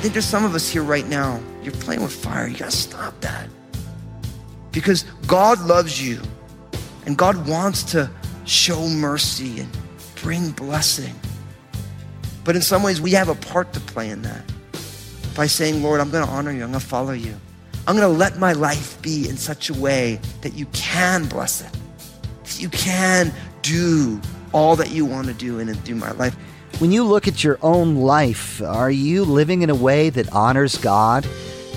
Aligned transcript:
I 0.00 0.02
think 0.02 0.14
there's 0.14 0.24
some 0.24 0.44
of 0.44 0.54
us 0.54 0.68
here 0.68 0.82
right 0.82 1.06
now, 1.06 1.40
you're 1.62 1.74
playing 1.74 2.02
with 2.02 2.12
fire. 2.12 2.46
You 2.46 2.56
gotta 2.56 2.70
stop 2.70 3.20
that. 3.20 3.48
Because 4.72 5.02
God 5.26 5.60
loves 5.60 6.00
you 6.00 6.22
and 7.04 7.18
God 7.18 7.46
wants 7.46 7.82
to 7.92 8.10
show 8.50 8.88
mercy 8.88 9.60
and 9.60 9.78
bring 10.22 10.50
blessing. 10.50 11.14
But 12.44 12.56
in 12.56 12.62
some 12.62 12.82
ways, 12.82 13.00
we 13.00 13.12
have 13.12 13.28
a 13.28 13.34
part 13.36 13.72
to 13.74 13.80
play 13.80 14.10
in 14.10 14.22
that 14.22 14.42
by 15.36 15.46
saying, 15.46 15.82
Lord, 15.82 16.00
I'm 16.00 16.10
gonna 16.10 16.30
honor 16.30 16.50
you, 16.50 16.64
I'm 16.64 16.70
gonna 16.70 16.80
follow 16.80 17.12
you. 17.12 17.34
I'm 17.86 17.94
gonna 17.94 18.08
let 18.08 18.38
my 18.38 18.52
life 18.52 19.00
be 19.02 19.28
in 19.28 19.36
such 19.36 19.70
a 19.70 19.74
way 19.74 20.18
that 20.42 20.54
you 20.54 20.66
can 20.72 21.26
bless 21.26 21.60
it, 21.60 21.72
that 22.42 22.60
you 22.60 22.68
can 22.70 23.32
do 23.62 24.20
all 24.52 24.74
that 24.76 24.90
you 24.90 25.06
wanna 25.06 25.32
do 25.32 25.60
in 25.60 25.68
and 25.68 25.78
through 25.84 25.96
my 25.96 26.10
life. 26.12 26.34
When 26.80 26.90
you 26.90 27.04
look 27.04 27.28
at 27.28 27.44
your 27.44 27.58
own 27.62 27.96
life, 27.96 28.60
are 28.62 28.90
you 28.90 29.24
living 29.24 29.62
in 29.62 29.70
a 29.70 29.74
way 29.76 30.10
that 30.10 30.32
honors 30.32 30.76
God? 30.76 31.24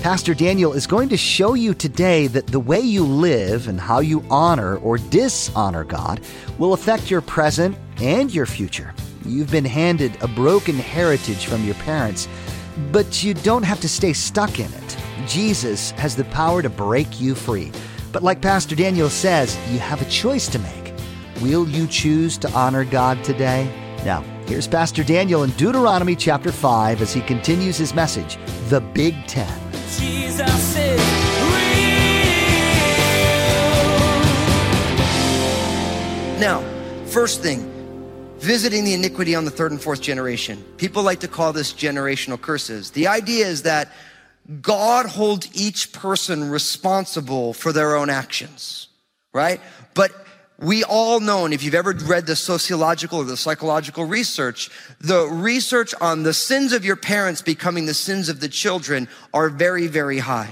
Pastor 0.04 0.34
Daniel 0.34 0.74
is 0.74 0.86
going 0.86 1.08
to 1.08 1.16
show 1.16 1.54
you 1.54 1.72
today 1.72 2.26
that 2.26 2.46
the 2.46 2.60
way 2.60 2.78
you 2.78 3.02
live 3.02 3.68
and 3.68 3.80
how 3.80 4.00
you 4.00 4.22
honor 4.28 4.76
or 4.76 4.98
dishonor 4.98 5.82
God 5.82 6.20
will 6.58 6.74
affect 6.74 7.10
your 7.10 7.22
present 7.22 7.74
and 8.02 8.30
your 8.30 8.44
future. 8.44 8.92
You've 9.24 9.50
been 9.50 9.64
handed 9.64 10.22
a 10.22 10.28
broken 10.28 10.74
heritage 10.74 11.46
from 11.46 11.64
your 11.64 11.76
parents, 11.76 12.28
but 12.92 13.24
you 13.24 13.32
don't 13.32 13.62
have 13.62 13.80
to 13.80 13.88
stay 13.88 14.12
stuck 14.12 14.60
in 14.60 14.70
it. 14.70 14.96
Jesus 15.26 15.92
has 15.92 16.14
the 16.14 16.24
power 16.24 16.60
to 16.60 16.68
break 16.68 17.18
you 17.18 17.34
free. 17.34 17.72
But 18.12 18.22
like 18.22 18.42
Pastor 18.42 18.76
Daniel 18.76 19.08
says, 19.08 19.56
you 19.72 19.78
have 19.78 20.02
a 20.02 20.10
choice 20.10 20.48
to 20.48 20.58
make. 20.58 20.92
Will 21.40 21.66
you 21.66 21.86
choose 21.86 22.36
to 22.38 22.50
honor 22.50 22.84
God 22.84 23.24
today? 23.24 23.72
Now, 24.04 24.20
here's 24.48 24.68
Pastor 24.68 25.02
Daniel 25.02 25.44
in 25.44 25.50
Deuteronomy 25.52 26.14
chapter 26.14 26.52
5 26.52 27.00
as 27.00 27.14
he 27.14 27.22
continues 27.22 27.78
his 27.78 27.94
message, 27.94 28.36
The 28.68 28.82
Big 28.82 29.14
Ten. 29.26 29.63
Now, 36.40 36.62
first 37.06 37.42
thing, 37.42 37.70
visiting 38.38 38.84
the 38.84 38.92
iniquity 38.92 39.34
on 39.34 39.44
the 39.44 39.50
third 39.50 39.72
and 39.72 39.80
fourth 39.80 40.02
generation. 40.02 40.62
People 40.76 41.02
like 41.02 41.20
to 41.20 41.28
call 41.28 41.52
this 41.54 41.72
generational 41.72 42.38
curses. 42.38 42.90
The 42.90 43.06
idea 43.06 43.46
is 43.46 43.62
that 43.62 43.92
God 44.60 45.06
holds 45.06 45.48
each 45.54 45.92
person 45.92 46.50
responsible 46.50 47.54
for 47.54 47.72
their 47.72 47.96
own 47.96 48.10
actions, 48.10 48.88
right? 49.32 49.60
But 49.94 50.23
we 50.58 50.84
all 50.84 51.20
know, 51.20 51.44
and 51.44 51.52
if 51.52 51.62
you've 51.62 51.74
ever 51.74 51.92
read 51.92 52.26
the 52.26 52.36
sociological 52.36 53.18
or 53.18 53.24
the 53.24 53.36
psychological 53.36 54.04
research, 54.04 54.70
the 55.00 55.26
research 55.26 55.94
on 56.00 56.22
the 56.22 56.34
sins 56.34 56.72
of 56.72 56.84
your 56.84 56.96
parents 56.96 57.42
becoming 57.42 57.86
the 57.86 57.94
sins 57.94 58.28
of 58.28 58.40
the 58.40 58.48
children 58.48 59.08
are 59.32 59.48
very, 59.48 59.88
very 59.88 60.18
high. 60.18 60.50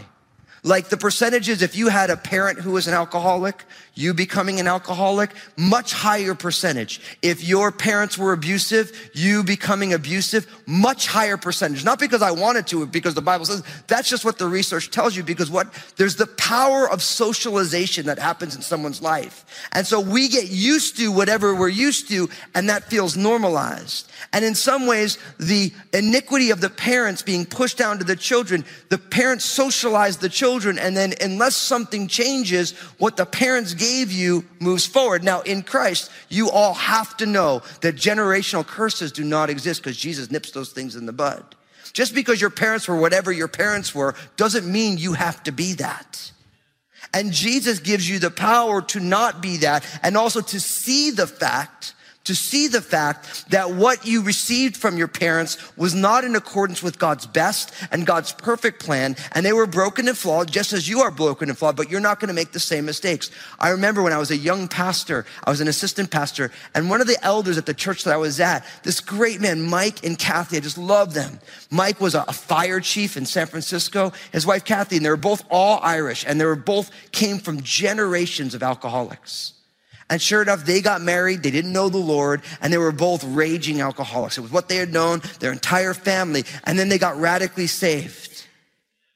Like 0.65 0.89
the 0.89 0.97
percentages, 0.97 1.63
if 1.63 1.77
you 1.77 1.89
had 1.89 2.11
a 2.11 2.17
parent 2.17 2.61
who 2.61 2.73
was 2.73 2.87
an 2.87 2.95
alcoholic, 2.95 3.65
you 3.95 4.15
becoming 4.15 4.59
an 4.59 4.67
alcoholic, 4.67 5.31
much 5.57 5.93
higher 5.93 6.35
percentage. 6.35 7.01
If 7.21 7.45
your 7.45 7.71
parents 7.71 8.17
were 8.17 8.33
abusive, 8.33 9.11
you 9.13 9.45
becoming 9.45 9.93
abusive, 9.93 10.47
much 10.67 11.07
higher 11.07 11.37
percentage. 11.37 11.85
Not 11.85 11.99
because 11.99 12.23
I 12.23 12.31
wanted 12.31 12.67
to, 12.69 12.87
because 12.87 13.15
the 13.15 13.23
Bible 13.23 13.45
says 13.45 13.63
that's 13.87 14.09
just 14.09 14.25
what 14.25 14.39
the 14.39 14.47
research 14.47 14.91
tells 14.91 15.17
you 15.17 15.23
because 15.23 15.51
what 15.51 15.73
there's 15.97 16.17
the 16.17 16.27
power 16.27 16.89
of 16.89 17.03
socialization 17.03 18.07
that 18.07 18.19
happens 18.19 18.57
in 18.57 18.63
someone's 18.63 19.03
life. 19.03 19.45
And 19.73 19.87
so 19.87 20.01
we 20.01 20.29
get 20.29 20.51
used 20.51 20.97
to 20.99 21.13
whatever 21.13 21.55
we're 21.55 21.69
used 21.69 22.09
to 22.09 22.29
and 22.55 22.69
that 22.71 22.85
feels 22.85 23.17
normalized. 23.17 24.11
And 24.33 24.45
in 24.45 24.55
some 24.55 24.87
ways, 24.87 25.19
the 25.39 25.73
iniquity 25.93 26.51
of 26.51 26.61
the 26.61 26.71
parents 26.71 27.23
being 27.23 27.45
pushed 27.45 27.77
down 27.77 27.99
to 27.99 28.05
the 28.05 28.17
children, 28.17 28.65
the 28.89 28.99
parents 28.99 29.45
socialize 29.45 30.17
the 30.17 30.29
children, 30.29 30.79
and 30.79 30.97
then 30.97 31.15
unless 31.21 31.57
something 31.57 32.07
changes, 32.09 32.73
what 32.99 33.17
the 33.17 33.27
parents 33.27 33.75
gave 33.83 34.13
you 34.13 34.45
moves 34.61 34.87
forward. 34.87 35.25
Now, 35.25 35.41
in 35.41 35.63
Christ, 35.63 36.11
you 36.29 36.51
all 36.51 36.75
have 36.75 37.17
to 37.17 37.27
know 37.27 37.63
that 37.81 37.97
generational 37.97 38.67
curses 38.67 39.13
do 39.13 39.25
not 39.25 39.51
exist 39.51 39.83
because 39.83 39.97
Jesus 39.97 40.31
nips 40.31 40.53
those 40.53 40.73
things 40.73 40.97
in 40.97 41.07
the 41.07 41.13
bud. 41.13 41.45
Just 41.93 42.15
because 42.15 42.41
your 42.41 42.51
parents 42.51 42.89
were 42.89 42.97
whatever 42.97 43.33
your 43.33 43.49
parents 43.49 43.95
were 43.95 44.15
doesn't 44.37 44.71
mean 44.71 44.99
you 44.99 45.15
have 45.15 45.43
to 45.43 45.53
be 45.53 45.75
that. 45.75 46.33
And 47.13 47.33
Jesus 47.33 47.81
gives 47.81 48.09
you 48.09 48.19
the 48.19 48.31
power 48.31 48.81
to 48.83 49.01
not 49.01 49.43
be 49.43 49.59
that 49.59 49.85
and 50.03 50.17
also 50.17 50.41
to 50.41 50.61
see 50.61 51.11
the 51.11 51.27
fact 51.27 51.95
to 52.25 52.35
see 52.35 52.69
the 52.69 52.81
fact 52.81 53.51
that 53.51 53.73
what 53.73 54.07
you 54.07 54.23
received 54.23 54.77
from 54.77 54.97
your 54.97 55.09
parents 55.09 55.59
was 55.77 55.95
not 55.95 56.25
in 56.25 56.37
accordance 56.37 56.83
with 56.83 56.99
God's 56.99 57.27
best 57.27 57.73
and 57.91 58.07
God's 58.07 58.33
perfect 58.33 58.83
plan, 58.83 59.17
and 59.33 59.45
they 59.45 59.53
were 59.53 59.67
broken 59.67 60.09
and 60.09 60.17
flawed, 60.17 60.51
just 60.51 60.73
as 60.73 60.89
you 60.89 61.01
are 61.01 61.11
broken 61.11 61.49
and 61.49 61.59
flawed, 61.59 61.77
but 61.77 61.91
you're 61.91 62.01
not 62.01 62.21
going 62.21 62.29
to 62.29 62.35
make 62.35 62.53
the 62.53 62.61
same 62.61 62.85
mistakes. 62.85 63.31
I 63.59 63.71
remember 63.71 64.03
when 64.03 64.13
I 64.13 64.19
was 64.19 64.31
a 64.31 64.37
young 64.37 64.69
pastor, 64.69 65.27
I 65.45 65.51
was 65.51 65.61
an 65.61 65.69
assistant 65.69 66.11
pastor, 66.11 66.51
and 66.75 66.89
one 66.89 67.01
of 67.01 67.07
the 67.07 67.23
elders 67.25 67.59
at 67.59 67.67
the 67.67 67.75
church 67.75 68.05
that 68.05 68.15
I 68.15 68.19
was 68.19 68.41
at, 68.41 68.65
this 68.83 69.01
great 69.01 69.41
man, 69.41 69.63
Mike 69.63 70.05
and 70.05 70.19
Kathy, 70.19 70.57
I 70.57 70.61
just 70.61 70.79
love 70.79 71.15
them. 71.15 71.41
Mike 71.71 72.01
was 72.01 72.15
a 72.15 72.25
fire 72.33 72.81
chief 72.81 73.17
in 73.17 73.27
San 73.27 73.47
Francisco, 73.47 74.13
his 74.33 74.47
wife 74.47 74.65
Kathy, 74.65 74.97
and 74.97 75.05
they 75.05 75.11
were 75.11 75.17
both 75.17 75.45
all 75.51 75.81
Irish, 75.83 76.25
and 76.27 76.41
they 76.41 76.45
were 76.45 76.57
both 76.57 76.91
came 77.11 77.39
from 77.39 77.63
generations 77.63 78.55
of 78.55 78.63
alcoholics. 78.63 79.55
And 80.13 80.21
sure 80.21 80.43
enough, 80.43 80.67
they 80.67 80.83
got 80.83 81.01
married. 81.01 81.43
They 81.43 81.51
didn't 81.51 81.73
know 81.73 81.89
the 81.89 81.97
Lord 81.97 82.43
and 82.61 82.71
they 82.71 82.77
were 82.77 82.93
both 82.93 83.25
raging 83.25 83.81
alcoholics. 83.81 84.37
It 84.37 84.43
was 84.43 84.53
what 84.53 84.69
they 84.69 84.77
had 84.77 84.93
known 84.93 85.23
their 85.41 85.53
entire 85.53 85.95
family. 85.95 86.45
And 86.65 86.79
then 86.79 86.91
they 86.91 86.99
got 86.99 87.19
radically 87.19 87.67
saved. 87.67 88.47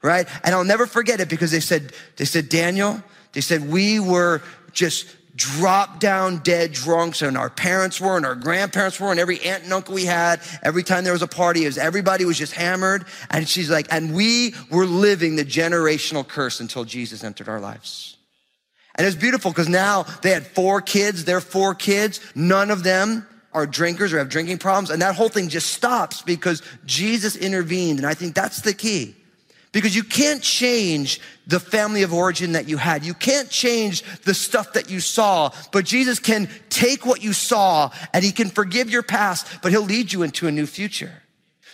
Right? 0.02 0.26
And 0.42 0.54
I'll 0.54 0.64
never 0.64 0.86
forget 0.86 1.20
it 1.20 1.28
because 1.28 1.50
they 1.50 1.60
said, 1.60 1.92
they 2.16 2.24
said, 2.24 2.48
Daniel, 2.48 3.02
they 3.32 3.42
said, 3.42 3.68
we 3.68 4.00
were 4.00 4.40
just 4.72 5.14
drop 5.34 6.00
down 6.00 6.38
dead 6.38 6.72
drunks 6.72 7.20
and 7.20 7.36
our 7.36 7.50
parents 7.50 8.00
were 8.00 8.16
and 8.16 8.24
our 8.24 8.34
grandparents 8.34 8.98
were 8.98 9.10
and 9.10 9.20
every 9.20 9.38
aunt 9.42 9.64
and 9.64 9.74
uncle 9.74 9.94
we 9.94 10.06
had 10.06 10.40
every 10.62 10.82
time 10.82 11.04
there 11.04 11.12
was 11.12 11.20
a 11.20 11.26
party 11.26 11.66
was 11.66 11.76
everybody 11.76 12.24
was 12.24 12.38
just 12.38 12.54
hammered 12.54 13.04
and 13.28 13.46
she's 13.46 13.68
like 13.68 13.86
and 13.90 14.14
we 14.14 14.54
were 14.70 14.86
living 14.86 15.36
the 15.36 15.44
generational 15.44 16.26
curse 16.26 16.58
until 16.58 16.84
jesus 16.84 17.22
entered 17.22 17.50
our 17.50 17.60
lives 17.60 18.15
and 18.96 19.06
it's 19.06 19.16
beautiful 19.16 19.50
because 19.50 19.68
now 19.68 20.04
they 20.22 20.30
had 20.30 20.46
four 20.46 20.80
kids, 20.80 21.24
their 21.24 21.40
four 21.40 21.74
kids, 21.74 22.20
none 22.34 22.70
of 22.70 22.82
them 22.82 23.26
are 23.52 23.66
drinkers 23.66 24.12
or 24.12 24.18
have 24.18 24.28
drinking 24.28 24.58
problems. 24.58 24.90
And 24.90 25.00
that 25.02 25.14
whole 25.14 25.28
thing 25.28 25.48
just 25.48 25.72
stops 25.72 26.22
because 26.22 26.62
Jesus 26.84 27.36
intervened. 27.36 27.98
And 27.98 28.06
I 28.06 28.14
think 28.14 28.34
that's 28.34 28.62
the 28.62 28.74
key. 28.74 29.14
Because 29.72 29.94
you 29.94 30.04
can't 30.04 30.42
change 30.42 31.20
the 31.46 31.60
family 31.60 32.02
of 32.02 32.14
origin 32.14 32.52
that 32.52 32.68
you 32.68 32.78
had. 32.78 33.04
You 33.04 33.12
can't 33.12 33.50
change 33.50 34.02
the 34.22 34.32
stuff 34.32 34.72
that 34.72 34.90
you 34.90 35.00
saw, 35.00 35.50
but 35.72 35.84
Jesus 35.84 36.18
can 36.18 36.48
take 36.70 37.04
what 37.04 37.22
you 37.22 37.34
saw 37.34 37.90
and 38.14 38.24
he 38.24 38.32
can 38.32 38.48
forgive 38.48 38.88
your 38.88 39.02
past, 39.02 39.46
but 39.62 39.72
he'll 39.72 39.82
lead 39.82 40.12
you 40.12 40.22
into 40.22 40.46
a 40.46 40.52
new 40.52 40.66
future. 40.66 41.12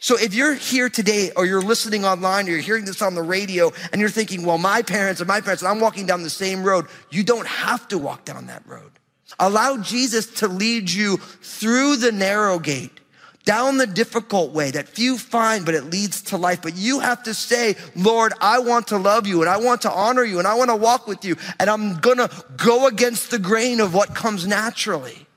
So 0.02 0.18
if 0.18 0.34
you're 0.34 0.54
here 0.54 0.88
today 0.88 1.30
or 1.36 1.46
you're 1.46 1.62
listening 1.62 2.04
online 2.04 2.48
or 2.48 2.50
you're 2.50 2.58
hearing 2.58 2.86
this 2.86 3.02
on 3.02 3.14
the 3.14 3.22
radio 3.22 3.70
and 3.92 4.00
you're 4.00 4.10
thinking, 4.10 4.44
well, 4.44 4.58
my 4.58 4.82
parents 4.82 5.20
and 5.20 5.28
my 5.28 5.40
parents, 5.40 5.62
and 5.62 5.70
I'm 5.70 5.78
walking 5.78 6.06
down 6.06 6.24
the 6.24 6.28
same 6.28 6.64
road, 6.64 6.86
you 7.12 7.22
don't 7.22 7.46
have 7.46 7.86
to 7.86 7.98
walk 7.98 8.24
down 8.24 8.48
that 8.48 8.66
road. 8.66 8.90
Allow 9.38 9.76
Jesus 9.76 10.26
to 10.40 10.48
lead 10.48 10.90
you 10.90 11.18
through 11.18 11.98
the 11.98 12.10
narrow 12.10 12.58
gate, 12.58 12.98
down 13.44 13.76
the 13.76 13.86
difficult 13.86 14.50
way 14.50 14.72
that 14.72 14.88
few 14.88 15.16
find, 15.18 15.64
but 15.64 15.76
it 15.76 15.84
leads 15.84 16.20
to 16.22 16.36
life. 16.36 16.62
But 16.62 16.74
you 16.74 16.98
have 16.98 17.22
to 17.22 17.32
say, 17.32 17.76
Lord, 17.94 18.32
I 18.40 18.58
want 18.58 18.88
to 18.88 18.98
love 18.98 19.28
you 19.28 19.40
and 19.40 19.48
I 19.48 19.58
want 19.58 19.82
to 19.82 19.92
honor 19.92 20.24
you 20.24 20.40
and 20.40 20.48
I 20.48 20.54
want 20.56 20.70
to 20.70 20.76
walk 20.76 21.06
with 21.06 21.24
you. 21.24 21.36
And 21.60 21.70
I'm 21.70 21.98
going 22.00 22.18
to 22.18 22.28
go 22.56 22.88
against 22.88 23.30
the 23.30 23.38
grain 23.38 23.78
of 23.78 23.94
what 23.94 24.16
comes 24.16 24.48
naturally. 24.48 25.28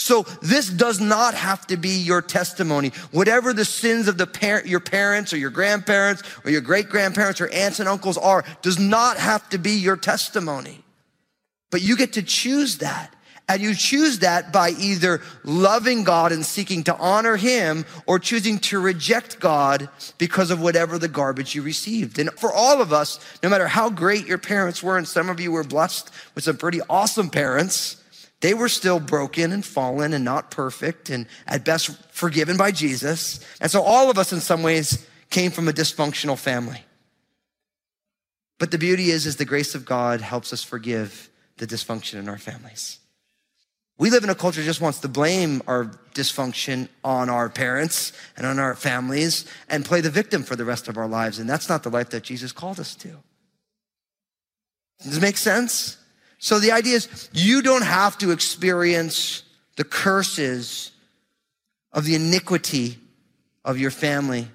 So 0.00 0.22
this 0.40 0.70
does 0.70 1.00
not 1.00 1.34
have 1.34 1.66
to 1.66 1.76
be 1.76 1.98
your 1.98 2.22
testimony. 2.22 2.90
Whatever 3.10 3.52
the 3.52 3.64
sins 3.64 4.06
of 4.06 4.16
the 4.16 4.28
parent, 4.28 4.68
your 4.68 4.78
parents 4.78 5.32
or 5.32 5.38
your 5.38 5.50
grandparents 5.50 6.22
or 6.44 6.52
your 6.52 6.60
great 6.60 6.88
grandparents 6.88 7.40
or 7.40 7.50
aunts 7.52 7.80
and 7.80 7.88
uncles 7.88 8.16
are, 8.16 8.44
does 8.62 8.78
not 8.78 9.16
have 9.16 9.48
to 9.48 9.58
be 9.58 9.72
your 9.72 9.96
testimony. 9.96 10.84
But 11.72 11.82
you 11.82 11.96
get 11.96 12.12
to 12.12 12.22
choose 12.22 12.78
that. 12.78 13.12
And 13.48 13.60
you 13.60 13.74
choose 13.74 14.20
that 14.20 14.52
by 14.52 14.70
either 14.70 15.20
loving 15.42 16.04
God 16.04 16.30
and 16.30 16.46
seeking 16.46 16.84
to 16.84 16.96
honor 16.96 17.36
Him 17.36 17.84
or 18.06 18.20
choosing 18.20 18.60
to 18.60 18.78
reject 18.78 19.40
God 19.40 19.88
because 20.16 20.52
of 20.52 20.60
whatever 20.60 20.98
the 20.98 21.08
garbage 21.08 21.56
you 21.56 21.62
received. 21.62 22.20
And 22.20 22.30
for 22.34 22.52
all 22.52 22.80
of 22.80 22.92
us, 22.92 23.18
no 23.42 23.48
matter 23.48 23.66
how 23.66 23.90
great 23.90 24.26
your 24.26 24.38
parents 24.38 24.80
were, 24.80 24.96
and 24.96 25.08
some 25.08 25.28
of 25.28 25.40
you 25.40 25.50
were 25.50 25.64
blessed 25.64 26.10
with 26.36 26.44
some 26.44 26.56
pretty 26.56 26.82
awesome 26.88 27.30
parents, 27.30 27.96
They 28.40 28.54
were 28.54 28.68
still 28.68 29.00
broken 29.00 29.52
and 29.52 29.64
fallen 29.64 30.12
and 30.12 30.24
not 30.24 30.50
perfect 30.50 31.10
and 31.10 31.26
at 31.46 31.64
best 31.64 31.90
forgiven 32.12 32.56
by 32.56 32.70
Jesus. 32.70 33.40
And 33.60 33.70
so 33.70 33.82
all 33.82 34.10
of 34.10 34.18
us 34.18 34.32
in 34.32 34.40
some 34.40 34.62
ways 34.62 35.06
came 35.30 35.50
from 35.50 35.68
a 35.68 35.72
dysfunctional 35.72 36.38
family. 36.38 36.82
But 38.58 38.70
the 38.70 38.78
beauty 38.78 39.10
is, 39.10 39.26
is 39.26 39.36
the 39.36 39.44
grace 39.44 39.74
of 39.74 39.84
God 39.84 40.20
helps 40.20 40.52
us 40.52 40.62
forgive 40.62 41.30
the 41.56 41.66
dysfunction 41.66 42.14
in 42.14 42.28
our 42.28 42.38
families. 42.38 42.98
We 43.98 44.10
live 44.10 44.22
in 44.22 44.30
a 44.30 44.34
culture 44.34 44.60
that 44.60 44.66
just 44.66 44.80
wants 44.80 45.00
to 45.00 45.08
blame 45.08 45.60
our 45.66 45.86
dysfunction 46.14 46.88
on 47.02 47.28
our 47.28 47.48
parents 47.48 48.12
and 48.36 48.46
on 48.46 48.60
our 48.60 48.76
families 48.76 49.44
and 49.68 49.84
play 49.84 50.00
the 50.00 50.10
victim 50.10 50.44
for 50.44 50.54
the 50.54 50.64
rest 50.64 50.86
of 50.86 50.96
our 50.96 51.08
lives. 51.08 51.40
And 51.40 51.50
that's 51.50 51.68
not 51.68 51.82
the 51.82 51.90
life 51.90 52.10
that 52.10 52.22
Jesus 52.22 52.52
called 52.52 52.78
us 52.78 52.94
to. 52.96 53.08
Does 55.02 55.16
it 55.16 55.20
make 55.20 55.36
sense? 55.36 55.96
So 56.38 56.58
the 56.58 56.72
idea 56.72 56.96
is 56.96 57.28
you 57.32 57.62
don't 57.62 57.84
have 57.84 58.16
to 58.18 58.30
experience 58.30 59.42
the 59.76 59.84
curses 59.84 60.92
of 61.92 62.04
the 62.04 62.14
iniquity 62.14 62.98
of 63.64 63.78
your 63.78 63.90
family, 63.90 64.48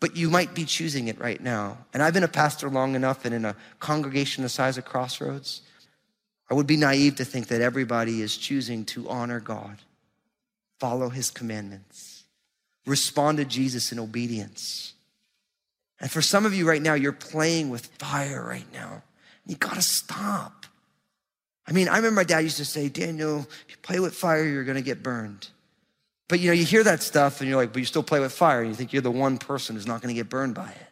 but 0.00 0.16
you 0.16 0.30
might 0.30 0.54
be 0.54 0.64
choosing 0.64 1.08
it 1.08 1.20
right 1.20 1.40
now. 1.40 1.78
And 1.92 2.02
I've 2.02 2.14
been 2.14 2.24
a 2.24 2.28
pastor 2.28 2.68
long 2.68 2.94
enough 2.94 3.24
and 3.24 3.34
in 3.34 3.44
a 3.44 3.56
congregation 3.78 4.42
the 4.42 4.48
size 4.48 4.78
of 4.78 4.84
Crossroads 4.84 5.62
I 6.50 6.54
would 6.54 6.66
be 6.66 6.76
naive 6.76 7.16
to 7.16 7.24
think 7.24 7.48
that 7.48 7.60
everybody 7.60 8.22
is 8.22 8.36
choosing 8.36 8.84
to 8.86 9.08
honor 9.08 9.40
God, 9.40 9.78
follow 10.80 11.10
his 11.10 11.30
commandments, 11.30 12.24
respond 12.86 13.38
to 13.38 13.44
Jesus 13.44 13.92
in 13.92 13.98
obedience. 13.98 14.94
And 16.00 16.10
for 16.10 16.22
some 16.22 16.46
of 16.46 16.54
you 16.54 16.66
right 16.66 16.80
now, 16.80 16.94
you're 16.94 17.12
playing 17.12 17.70
with 17.70 17.86
fire 17.98 18.42
right 18.42 18.70
now. 18.72 19.02
You 19.48 19.56
gotta 19.56 19.82
stop. 19.82 20.66
I 21.66 21.72
mean, 21.72 21.88
I 21.88 21.96
remember 21.96 22.20
my 22.20 22.24
dad 22.24 22.40
used 22.40 22.58
to 22.58 22.64
say, 22.64 22.88
Daniel, 22.88 23.40
if 23.40 23.64
you 23.70 23.76
play 23.82 23.98
with 23.98 24.14
fire, 24.14 24.44
you're 24.44 24.64
gonna 24.64 24.82
get 24.82 25.02
burned. 25.02 25.48
But 26.28 26.40
you 26.40 26.48
know, 26.48 26.52
you 26.52 26.64
hear 26.64 26.84
that 26.84 27.02
stuff 27.02 27.40
and 27.40 27.48
you're 27.48 27.58
like, 27.58 27.72
but 27.72 27.80
you 27.80 27.86
still 27.86 28.02
play 28.02 28.20
with 28.20 28.32
fire, 28.32 28.60
and 28.60 28.68
you 28.68 28.74
think 28.74 28.92
you're 28.92 29.02
the 29.02 29.10
one 29.10 29.38
person 29.38 29.74
who's 29.74 29.86
not 29.86 30.00
gonna 30.00 30.14
get 30.14 30.28
burned 30.28 30.54
by 30.54 30.70
it. 30.70 30.86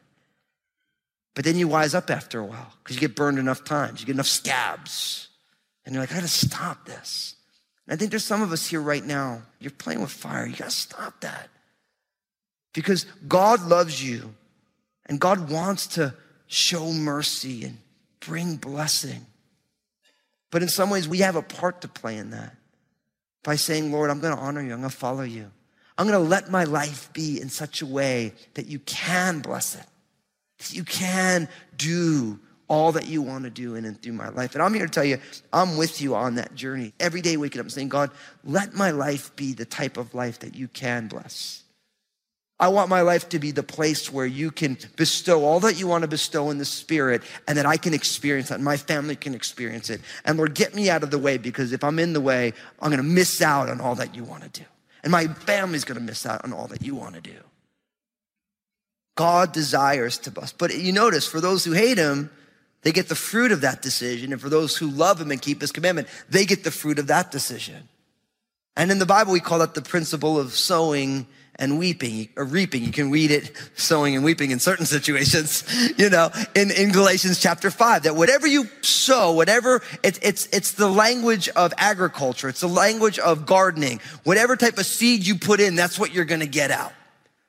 But 1.35 1.44
then 1.44 1.56
you 1.56 1.69
wise 1.69 1.94
up 1.94 2.11
after 2.11 2.41
a 2.41 2.44
while 2.44 2.73
because 2.82 2.97
you 2.97 3.00
get 3.00 3.14
burned 3.14 3.38
enough 3.38 3.62
times, 3.62 4.00
you 4.00 4.06
get 4.06 4.14
enough 4.14 4.26
scabs. 4.26 5.29
And 5.85 5.94
you're 5.94 6.03
like, 6.03 6.11
I 6.11 6.17
gotta 6.17 6.29
stop 6.29 6.87
this. 6.87 7.37
And 7.87 7.94
I 7.94 7.97
think 7.97 8.11
there's 8.11 8.25
some 8.25 8.43
of 8.43 8.53
us 8.53 8.67
here 8.67 8.81
right 8.81 9.05
now, 9.05 9.43
you're 9.61 9.70
playing 9.70 10.00
with 10.00 10.11
fire. 10.11 10.47
You 10.47 10.56
gotta 10.56 10.70
stop 10.70 11.20
that. 11.20 11.49
Because 12.73 13.05
God 13.29 13.62
loves 13.62 14.03
you 14.03 14.35
and 15.06 15.20
God 15.20 15.50
wants 15.50 15.87
to 15.88 16.14
show 16.47 16.93
mercy 16.93 17.64
and 17.64 17.79
bring 18.26 18.56
blessing. 18.56 19.26
But 20.50 20.62
in 20.62 20.69
some 20.69 20.90
ways, 20.90 21.08
we 21.08 21.19
have 21.19 21.37
a 21.37 21.43
part 21.43 21.82
to 21.82 21.88
play 21.88 22.17
in 22.17 22.31
that 22.31 22.55
by 23.43 23.56
saying, 23.56 23.93
Lord, 23.93 24.11
I'm 24.11 24.20
gonna 24.20 24.40
honor 24.40 24.62
you, 24.62 24.73
I'm 24.73 24.81
gonna 24.81 24.90
follow 24.90 25.23
you. 25.23 25.50
I'm 25.99 26.06
gonna 26.06 26.19
let 26.19 26.50
my 26.50 26.64
life 26.64 27.12
be 27.12 27.40
in 27.40 27.49
such 27.49 27.82
a 27.82 27.87
way 27.87 28.34
that 28.55 28.67
you 28.67 28.78
can 28.81 29.40
bless 29.40 29.75
it, 29.75 29.87
that 30.58 30.75
you 30.75 30.84
can 30.84 31.49
do 31.76 32.38
all 32.69 32.93
that 32.93 33.06
you 33.06 33.23
want 33.23 33.44
to 33.44 33.50
do 33.50 33.76
in 33.76 33.84
and 33.84 34.00
through 34.02 34.12
my 34.12 34.29
life. 34.31 34.55
And 34.55 34.62
I'm 34.62 34.75
here 34.75 34.87
to 34.87 34.93
tell 34.93 35.05
you, 35.05 35.19
I'm 35.52 35.76
with 35.76 36.00
you 36.00 36.17
on 36.17 36.34
that 36.34 36.55
journey. 36.55 36.93
Every 36.99 37.20
day 37.20 37.37
waking 37.37 37.61
up 37.61 37.67
and 37.67 37.72
saying, 37.72 37.90
God, 37.90 38.11
let 38.44 38.75
my 38.75 38.90
life 38.90 39.34
be 39.37 39.52
the 39.52 39.64
type 39.64 39.96
of 39.96 40.14
life 40.14 40.40
that 40.40 40.56
you 40.56 40.67
can 40.69 41.06
bless. 41.06 41.62
I 42.58 42.69
want 42.69 42.88
my 42.88 43.03
life 43.03 43.29
to 43.31 43.38
be 43.38 43.50
the 43.50 43.62
place 43.62 44.11
where 44.11 44.25
you 44.25 44.50
can 44.50 44.79
bestow 44.97 45.44
all 45.44 45.61
that 45.61 45.79
you 45.79 45.87
want 45.87 46.03
to 46.03 46.08
bestow 46.08 46.50
in 46.50 46.56
the 46.56 46.64
spirit 46.64 47.23
and 47.47 47.58
that 47.58 47.67
I 47.67 47.76
can 47.76 47.93
experience 47.93 48.49
that 48.49 48.55
and 48.55 48.64
my 48.64 48.79
family 48.79 49.14
can 49.14 49.35
experience 49.35 49.91
it. 49.91 50.00
And 50.25 50.38
Lord, 50.38 50.55
get 50.55 50.75
me 50.75 50.88
out 50.88 51.03
of 51.03 51.11
the 51.11 51.19
way 51.19 51.37
because 51.37 51.73
if 51.73 51.85
I'm 51.85 51.99
in 51.99 52.14
the 52.14 52.20
way, 52.20 52.55
I'm 52.81 52.91
going 52.91 53.03
to 53.03 53.08
miss 53.08 53.43
out 53.43 53.69
on 53.69 53.81
all 53.82 53.94
that 53.97 54.14
you 54.14 54.25
want 54.25 54.43
to 54.44 54.61
do. 54.61 54.67
And 55.03 55.12
my 55.12 55.26
family's 55.26 55.85
going 55.85 55.99
to 55.99 56.05
miss 56.05 56.25
out 56.25 56.44
on 56.44 56.55
all 56.55 56.67
that 56.69 56.82
you 56.82 56.94
want 56.94 57.14
to 57.17 57.20
do. 57.20 57.37
God 59.17 59.53
desires 59.53 60.19
to 60.19 60.31
bless. 60.31 60.53
But 60.53 60.75
you 60.75 60.93
notice 60.93 61.26
for 61.26 61.41
those 61.41 61.64
who 61.64 61.73
hate 61.73 61.99
him, 61.99 62.31
they 62.82 62.93
get 62.93 63.08
the 63.08 63.14
fruit 63.14 63.53
of 63.53 63.61
that 63.62 63.82
decision. 63.82 64.32
And 64.32 64.41
for 64.41 64.49
those 64.49 64.76
who 64.76 64.88
love 64.88 65.20
him 65.20 65.31
and 65.31 65.41
keep 65.41 65.61
his 65.61 65.73
commandment, 65.73 66.08
they 66.29 66.47
get 66.47 66.64
the 66.64 66.70
fruit 66.70 66.99
of 66.99 67.08
that 67.08 67.31
decision. 67.31 67.88
And 68.76 68.91
in 68.91 68.99
the 68.99 69.06
Bible, 69.06 69.32
we 69.32 69.41
call 69.41 69.58
that 69.61 69.75
the 69.75 69.82
principle 69.82 70.38
of 70.38 70.53
sowing 70.53 71.26
and 71.58 71.79
weeping 71.79 72.29
or 72.37 72.44
reaping. 72.44 72.85
You 72.85 72.93
can 72.93 73.11
read 73.11 73.31
it 73.31 73.53
sowing 73.75 74.14
and 74.14 74.25
weeping 74.25 74.50
in 74.50 74.58
certain 74.58 74.87
situations, 74.97 75.64
you 75.99 76.11
know, 76.11 76.31
in, 76.55 76.70
in 76.70 76.93
Galatians 76.93 77.41
chapter 77.41 77.70
five, 77.70 78.05
that 78.05 78.17
whatever 78.17 78.47
you 78.47 78.69
sow, 78.82 79.32
whatever, 79.32 79.82
it's, 80.03 80.19
it's, 80.23 80.47
it's 80.53 80.73
the 80.73 80.88
language 80.88 81.49
of 81.50 81.73
agriculture. 81.79 82.49
It's 82.49 82.61
the 82.61 82.69
language 82.69 83.19
of 83.19 83.47
gardening. 83.47 84.00
Whatever 84.25 84.56
type 84.56 84.79
of 84.79 84.87
seed 84.87 85.26
you 85.26 85.37
put 85.37 85.61
in, 85.61 85.75
that's 85.75 85.99
what 85.99 86.14
you're 86.14 86.25
going 86.25 86.41
to 86.41 86.47
get 86.47 86.70
out. 86.70 86.93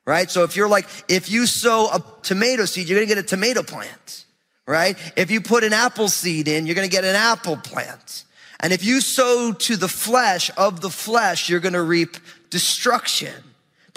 Right? 0.05 0.31
So 0.31 0.43
if 0.43 0.55
you're 0.55 0.69
like, 0.69 0.87
if 1.09 1.29
you 1.29 1.45
sow 1.45 1.87
a 1.87 2.03
tomato 2.23 2.65
seed, 2.65 2.87
you're 2.87 2.97
going 2.97 3.07
to 3.07 3.13
get 3.13 3.23
a 3.23 3.27
tomato 3.27 3.61
plant 3.61 4.25
right? 4.67 4.97
If 5.15 5.31
you 5.31 5.41
put 5.41 5.63
an 5.63 5.73
apple 5.73 6.09
seed 6.09 6.47
in, 6.47 6.67
you're 6.67 6.75
going 6.75 6.87
to 6.87 6.91
get 6.91 7.05
an 7.05 7.15
apple 7.15 7.57
plant. 7.57 8.25
And 8.59 8.73
if 8.73 8.83
you 8.83 9.01
sow 9.01 9.53
to 9.53 9.77
the 9.77 9.87
flesh 9.87 10.51
of 10.57 10.81
the 10.81 10.89
flesh, 10.89 11.49
you're 11.49 11.59
going 11.59 11.73
to 11.73 11.81
reap 11.81 12.17
destruction. 12.49 13.33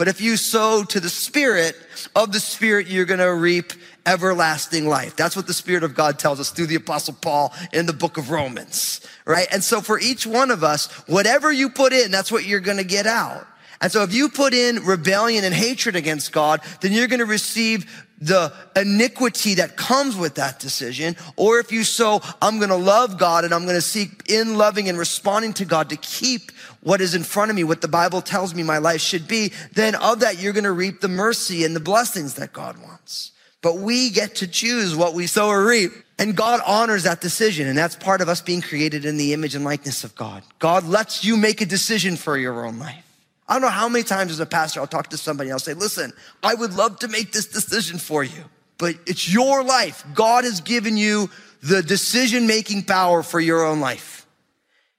But 0.01 0.09
if 0.09 0.23
you 0.23 0.39
sow 0.39 0.83
to 0.85 0.99
the 0.99 1.11
spirit 1.11 1.77
of 2.17 2.33
the 2.33 2.41
spirit, 2.41 2.87
you're 2.87 3.05
going 3.05 3.21
to 3.21 3.35
reap 3.35 3.75
everlasting 4.07 4.89
life. 4.89 5.15
That's 5.15 5.37
what 5.37 5.47
the 5.47 5.53
spirit 5.53 5.85
of 5.85 5.95
God 5.95 6.19
tells 6.19 6.41
us 6.41 6.51
through 6.51 6.69
the 6.69 6.77
apostle 6.77 7.19
Paul 7.21 7.53
in 7.71 7.85
the 7.85 7.93
book 7.93 8.17
of 8.17 8.31
Romans, 8.31 9.07
right? 9.27 9.47
And 9.53 9.63
so 9.63 9.83
for 9.83 10.01
each 10.01 10.27
one 10.27 10.51
of 10.51 10.65
us, 10.65 10.91
whatever 11.07 11.53
you 11.53 11.69
put 11.69 11.93
in, 11.93 12.11
that's 12.11 12.33
what 12.33 12.47
you're 12.47 12.61
going 12.61 12.79
to 12.79 12.83
get 12.83 13.07
out. 13.07 13.47
And 13.81 13.91
so 13.91 14.03
if 14.03 14.13
you 14.13 14.29
put 14.29 14.53
in 14.53 14.85
rebellion 14.85 15.45
and 15.45 15.55
hatred 15.55 15.97
against 15.97 16.33
God, 16.33 16.61
then 16.81 16.93
you're 16.93 17.09
going 17.09 17.21
to 17.21 17.27
receive 17.27 18.07
the 18.21 18.53
iniquity 18.77 19.55
that 19.55 19.77
comes 19.77 20.15
with 20.15 20.35
that 20.35 20.59
decision. 20.59 21.17
Or 21.37 21.59
if 21.59 21.73
you 21.73 21.85
sow, 21.85 22.21
I'm 22.43 22.59
going 22.59 22.69
to 22.69 22.77
love 22.77 23.17
God 23.19 23.45
and 23.45 23.55
I'm 23.55 23.65
going 23.65 23.77
to 23.77 23.81
seek 23.81 24.29
in 24.29 24.59
loving 24.59 24.91
and 24.91 24.99
responding 24.99 25.55
to 25.55 25.65
God 25.65 25.89
to 25.89 25.97
keep 25.97 26.53
what 26.83 27.01
is 27.01 27.15
in 27.15 27.23
front 27.23 27.51
of 27.51 27.57
me, 27.57 27.65
what 27.65 27.81
the 27.81 27.89
Bible 27.89 28.21
tells 28.21 28.55
me 28.55 28.63
my 28.63 28.79
life 28.79 29.01
should 29.01 29.27
be, 29.27 29.53
then 29.73 29.95
of 29.95 30.21
that, 30.21 30.39
you're 30.39 30.53
going 30.53 30.65
to 30.65 30.73
reap 30.73 31.01
the 31.01 31.09
mercy 31.09 31.65
and 31.65 31.75
the 31.75 31.81
blessings 31.81 32.35
that 32.35 32.53
God 32.53 32.77
wants. 32.83 33.33
But 33.63 33.79
we 33.79 34.11
get 34.11 34.37
to 34.37 34.47
choose 34.47 34.95
what 34.95 35.15
we 35.15 35.27
sow 35.27 35.49
or 35.49 35.65
reap. 35.65 35.93
And 36.19 36.37
God 36.37 36.61
honors 36.67 37.05
that 37.05 37.21
decision. 37.23 37.67
And 37.67 37.77
that's 37.77 37.97
part 37.97 38.21
of 38.21 38.29
us 38.29 38.43
being 38.43 38.61
created 38.61 39.07
in 39.07 39.17
the 39.17 39.33
image 39.33 39.55
and 39.55 39.65
likeness 39.65 40.05
of 40.05 40.15
God. 40.15 40.43
God 40.59 40.87
lets 40.87 41.25
you 41.25 41.37
make 41.37 41.63
a 41.63 41.67
decision 41.67 42.17
for 42.17 42.37
your 42.37 42.67
own 42.67 42.79
life. 42.79 43.10
I 43.51 43.55
don't 43.55 43.63
know 43.63 43.69
how 43.69 43.89
many 43.89 44.05
times 44.05 44.31
as 44.31 44.39
a 44.39 44.47
pastor 44.47 44.79
I'll 44.79 44.87
talk 44.87 45.09
to 45.09 45.17
somebody, 45.17 45.51
and 45.51 45.55
I'll 45.55 45.59
say, 45.59 45.75
listen, 45.75 46.13
I 46.41 46.55
would 46.55 46.73
love 46.73 47.01
to 47.01 47.09
make 47.09 47.33
this 47.33 47.47
decision 47.47 47.99
for 47.99 48.23
you, 48.23 48.45
but 48.79 48.95
it's 49.07 49.31
your 49.31 49.65
life. 49.65 50.05
God 50.15 50.45
has 50.45 50.61
given 50.61 50.97
you 50.97 51.29
the 51.61 51.83
decision 51.83 52.47
making 52.47 52.85
power 52.85 53.25
for 53.25 53.41
your 53.41 53.67
own 53.67 53.81
life. 53.81 54.25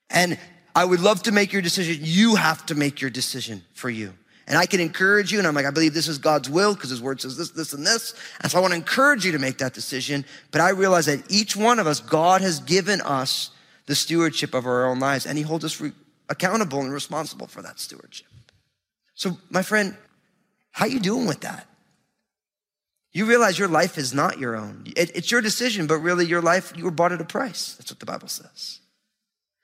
And 0.10 0.38
I 0.76 0.84
would 0.84 1.00
love 1.00 1.24
to 1.24 1.32
make 1.32 1.54
your 1.54 1.62
decision. 1.62 2.02
You 2.02 2.36
have 2.36 2.66
to 2.66 2.76
make 2.76 3.00
your 3.00 3.10
decision 3.10 3.64
for 3.74 3.90
you. 3.90 4.14
And 4.48 4.58
I 4.58 4.66
can 4.66 4.82
encourage 4.82 5.32
you, 5.32 5.40
and 5.40 5.48
I'm 5.48 5.56
like, 5.56 5.66
I 5.66 5.72
believe 5.72 5.94
this 5.94 6.10
is 6.10 6.18
God's 6.18 6.50
will 6.50 6.76
because 6.76 6.90
his 6.90 7.02
word 7.02 7.22
says 7.22 7.38
this, 7.38 7.52
this, 7.52 7.72
and 7.72 7.88
this. 7.88 8.14
And 8.42 8.52
so 8.52 8.58
I 8.58 8.62
want 8.62 8.74
to 8.74 8.78
encourage 8.78 9.26
you 9.26 9.32
to 9.32 9.40
make 9.40 9.60
that 9.60 9.74
decision. 9.74 10.26
But 10.52 10.60
I 10.60 10.72
realize 10.72 11.06
that 11.06 11.24
each 11.32 11.56
one 11.56 11.80
of 11.80 11.88
us, 11.88 12.02
God 12.02 12.42
has 12.42 12.60
given 12.60 13.00
us 13.00 13.52
the 13.86 13.96
stewardship 13.96 14.54
of 14.54 14.66
our 14.66 14.88
own 14.88 15.00
lives, 15.00 15.26
and 15.26 15.38
he 15.38 15.44
holds 15.46 15.64
us 15.64 15.80
re- 15.80 15.94
accountable 16.28 16.82
and 16.82 16.92
responsible 16.92 17.48
for 17.48 17.62
that 17.62 17.80
stewardship. 17.80 18.28
So, 19.14 19.38
my 19.50 19.62
friend, 19.62 19.96
how 20.72 20.86
you 20.86 21.00
doing 21.00 21.28
with 21.28 21.42
that? 21.42 21.68
You 23.14 23.26
realize 23.26 23.60
your 23.60 23.68
life 23.68 23.98
is 23.98 24.14
not 24.14 24.40
your 24.40 24.56
own. 24.56 24.84
It, 24.96 25.16
it's 25.16 25.32
your 25.32 25.42
decision, 25.42 25.86
but 25.86 25.98
really 25.98 26.26
your 26.26 26.42
life, 26.42 26.72
you 26.76 26.86
were 26.86 26.92
bought 26.92 27.12
at 27.12 27.20
a 27.20 27.26
price. 27.26 27.76
That's 27.76 27.92
what 27.92 28.00
the 28.00 28.06
Bible 28.06 28.30
says. 28.30 28.80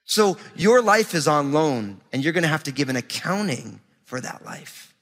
So 0.03 0.37
your 0.55 0.81
life 0.81 1.13
is 1.13 1.27
on 1.27 1.53
loan 1.53 2.01
and 2.11 2.23
you're 2.23 2.33
going 2.33 2.43
to 2.43 2.49
have 2.49 2.63
to 2.63 2.71
give 2.71 2.89
an 2.89 2.95
accounting 2.95 3.81
for 4.03 4.19
that 4.19 4.43
life. 4.45 4.93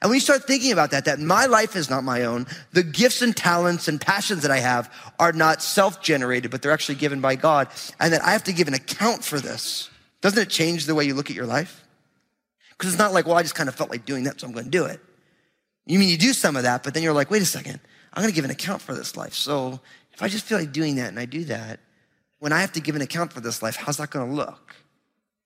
And 0.00 0.10
when 0.10 0.16
you 0.16 0.20
start 0.20 0.46
thinking 0.46 0.72
about 0.72 0.90
that, 0.90 1.04
that 1.04 1.20
my 1.20 1.46
life 1.46 1.76
is 1.76 1.88
not 1.88 2.02
my 2.02 2.24
own, 2.24 2.46
the 2.72 2.82
gifts 2.82 3.22
and 3.22 3.36
talents 3.36 3.88
and 3.88 4.00
passions 4.00 4.42
that 4.42 4.50
I 4.50 4.58
have 4.58 4.92
are 5.18 5.32
not 5.32 5.62
self-generated, 5.62 6.50
but 6.50 6.60
they're 6.60 6.72
actually 6.72 6.96
given 6.96 7.20
by 7.20 7.36
God, 7.36 7.68
and 8.00 8.12
that 8.12 8.22
I 8.22 8.32
have 8.32 8.42
to 8.44 8.52
give 8.52 8.66
an 8.66 8.74
account 8.74 9.22
for 9.22 9.38
this. 9.38 9.90
Doesn't 10.20 10.42
it 10.42 10.48
change 10.48 10.86
the 10.86 10.94
way 10.96 11.04
you 11.04 11.14
look 11.14 11.30
at 11.30 11.36
your 11.36 11.46
life? 11.46 11.81
Because 12.76 12.92
it's 12.92 12.98
not 12.98 13.12
like, 13.12 13.26
well, 13.26 13.36
I 13.36 13.42
just 13.42 13.54
kind 13.54 13.68
of 13.68 13.74
felt 13.74 13.90
like 13.90 14.04
doing 14.04 14.24
that, 14.24 14.40
so 14.40 14.46
I'm 14.46 14.52
going 14.52 14.64
to 14.64 14.70
do 14.70 14.84
it. 14.84 15.00
You 15.86 15.98
mean 15.98 16.08
you 16.08 16.18
do 16.18 16.32
some 16.32 16.56
of 16.56 16.62
that, 16.62 16.82
but 16.82 16.94
then 16.94 17.02
you're 17.02 17.12
like, 17.12 17.30
wait 17.30 17.42
a 17.42 17.46
second, 17.46 17.80
I'm 18.12 18.22
going 18.22 18.32
to 18.32 18.34
give 18.34 18.44
an 18.44 18.50
account 18.50 18.82
for 18.82 18.94
this 18.94 19.16
life. 19.16 19.34
So 19.34 19.80
if 20.12 20.22
I 20.22 20.28
just 20.28 20.44
feel 20.44 20.58
like 20.58 20.72
doing 20.72 20.96
that 20.96 21.08
and 21.08 21.18
I 21.18 21.24
do 21.24 21.44
that, 21.44 21.80
when 22.38 22.52
I 22.52 22.60
have 22.60 22.72
to 22.72 22.80
give 22.80 22.96
an 22.96 23.02
account 23.02 23.32
for 23.32 23.40
this 23.40 23.62
life, 23.62 23.76
how's 23.76 23.96
that 23.96 24.10
going 24.10 24.28
to 24.28 24.34
look? 24.34 24.74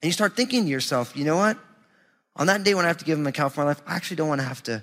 And 0.03 0.09
you 0.09 0.13
start 0.13 0.37
thinking 0.37 0.65
to 0.65 0.71
yourself, 0.71 1.17
you 1.17 1.25
know 1.25 1.37
what? 1.37 1.59
On 2.37 2.47
that 2.49 2.65
day 2.65 2.75
when 2.75 2.85
I 2.85 2.89
have 2.89 2.99
to 2.99 3.05
give 3.05 3.19
an 3.19 3.27
account 3.27 3.55
for 3.55 3.61
my 3.61 3.67
life, 3.67 3.83
I 3.87 3.97
actually 3.97 4.17
don't 4.17 4.29
want 4.29 4.41
to 4.41 4.47
have 4.47 4.63
to 4.65 4.83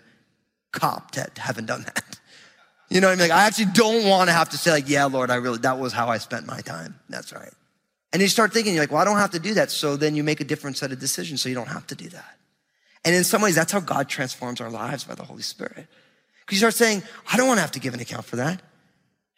cop 0.71 1.11
that 1.11 1.37
haven't 1.37 1.67
done 1.67 1.83
that. 1.83 2.19
You 2.89 3.01
know 3.01 3.07
what 3.07 3.13
I 3.13 3.15
mean? 3.15 3.29
Like, 3.29 3.37
I 3.37 3.45
actually 3.45 3.71
don't 3.73 4.07
want 4.07 4.29
to 4.29 4.33
have 4.33 4.49
to 4.49 4.57
say, 4.57 4.71
like, 4.71 4.89
yeah, 4.89 5.05
Lord, 5.05 5.31
I 5.31 5.35
really, 5.35 5.59
that 5.59 5.79
was 5.79 5.93
how 5.93 6.09
I 6.09 6.17
spent 6.17 6.45
my 6.45 6.61
time. 6.61 6.99
That's 7.09 7.33
right. 7.33 7.53
And 8.13 8.21
you 8.21 8.27
start 8.27 8.53
thinking, 8.53 8.75
you're 8.75 8.83
like, 8.83 8.91
well, 8.91 9.01
I 9.01 9.05
don't 9.05 9.17
have 9.17 9.31
to 9.31 9.39
do 9.39 9.55
that. 9.55 9.71
So 9.71 9.97
then 9.97 10.15
you 10.15 10.23
make 10.23 10.39
a 10.39 10.43
different 10.43 10.77
set 10.77 10.91
of 10.91 10.99
decisions 10.99 11.41
so 11.41 11.49
you 11.49 11.55
don't 11.55 11.67
have 11.67 11.87
to 11.87 11.95
do 11.95 12.09
that. 12.09 12.37
And 13.03 13.13
in 13.13 13.23
some 13.23 13.41
ways, 13.41 13.55
that's 13.55 13.71
how 13.71 13.79
God 13.79 14.07
transforms 14.07 14.61
our 14.61 14.69
lives 14.69 15.03
by 15.03 15.15
the 15.15 15.23
Holy 15.23 15.41
Spirit. 15.41 15.87
Because 16.41 16.55
you 16.55 16.57
start 16.59 16.75
saying, 16.75 17.01
I 17.31 17.37
don't 17.37 17.47
want 17.47 17.57
to 17.57 17.61
have 17.61 17.71
to 17.71 17.79
give 17.79 17.95
an 17.95 17.99
account 17.99 18.25
for 18.25 18.35
that. 18.35 18.61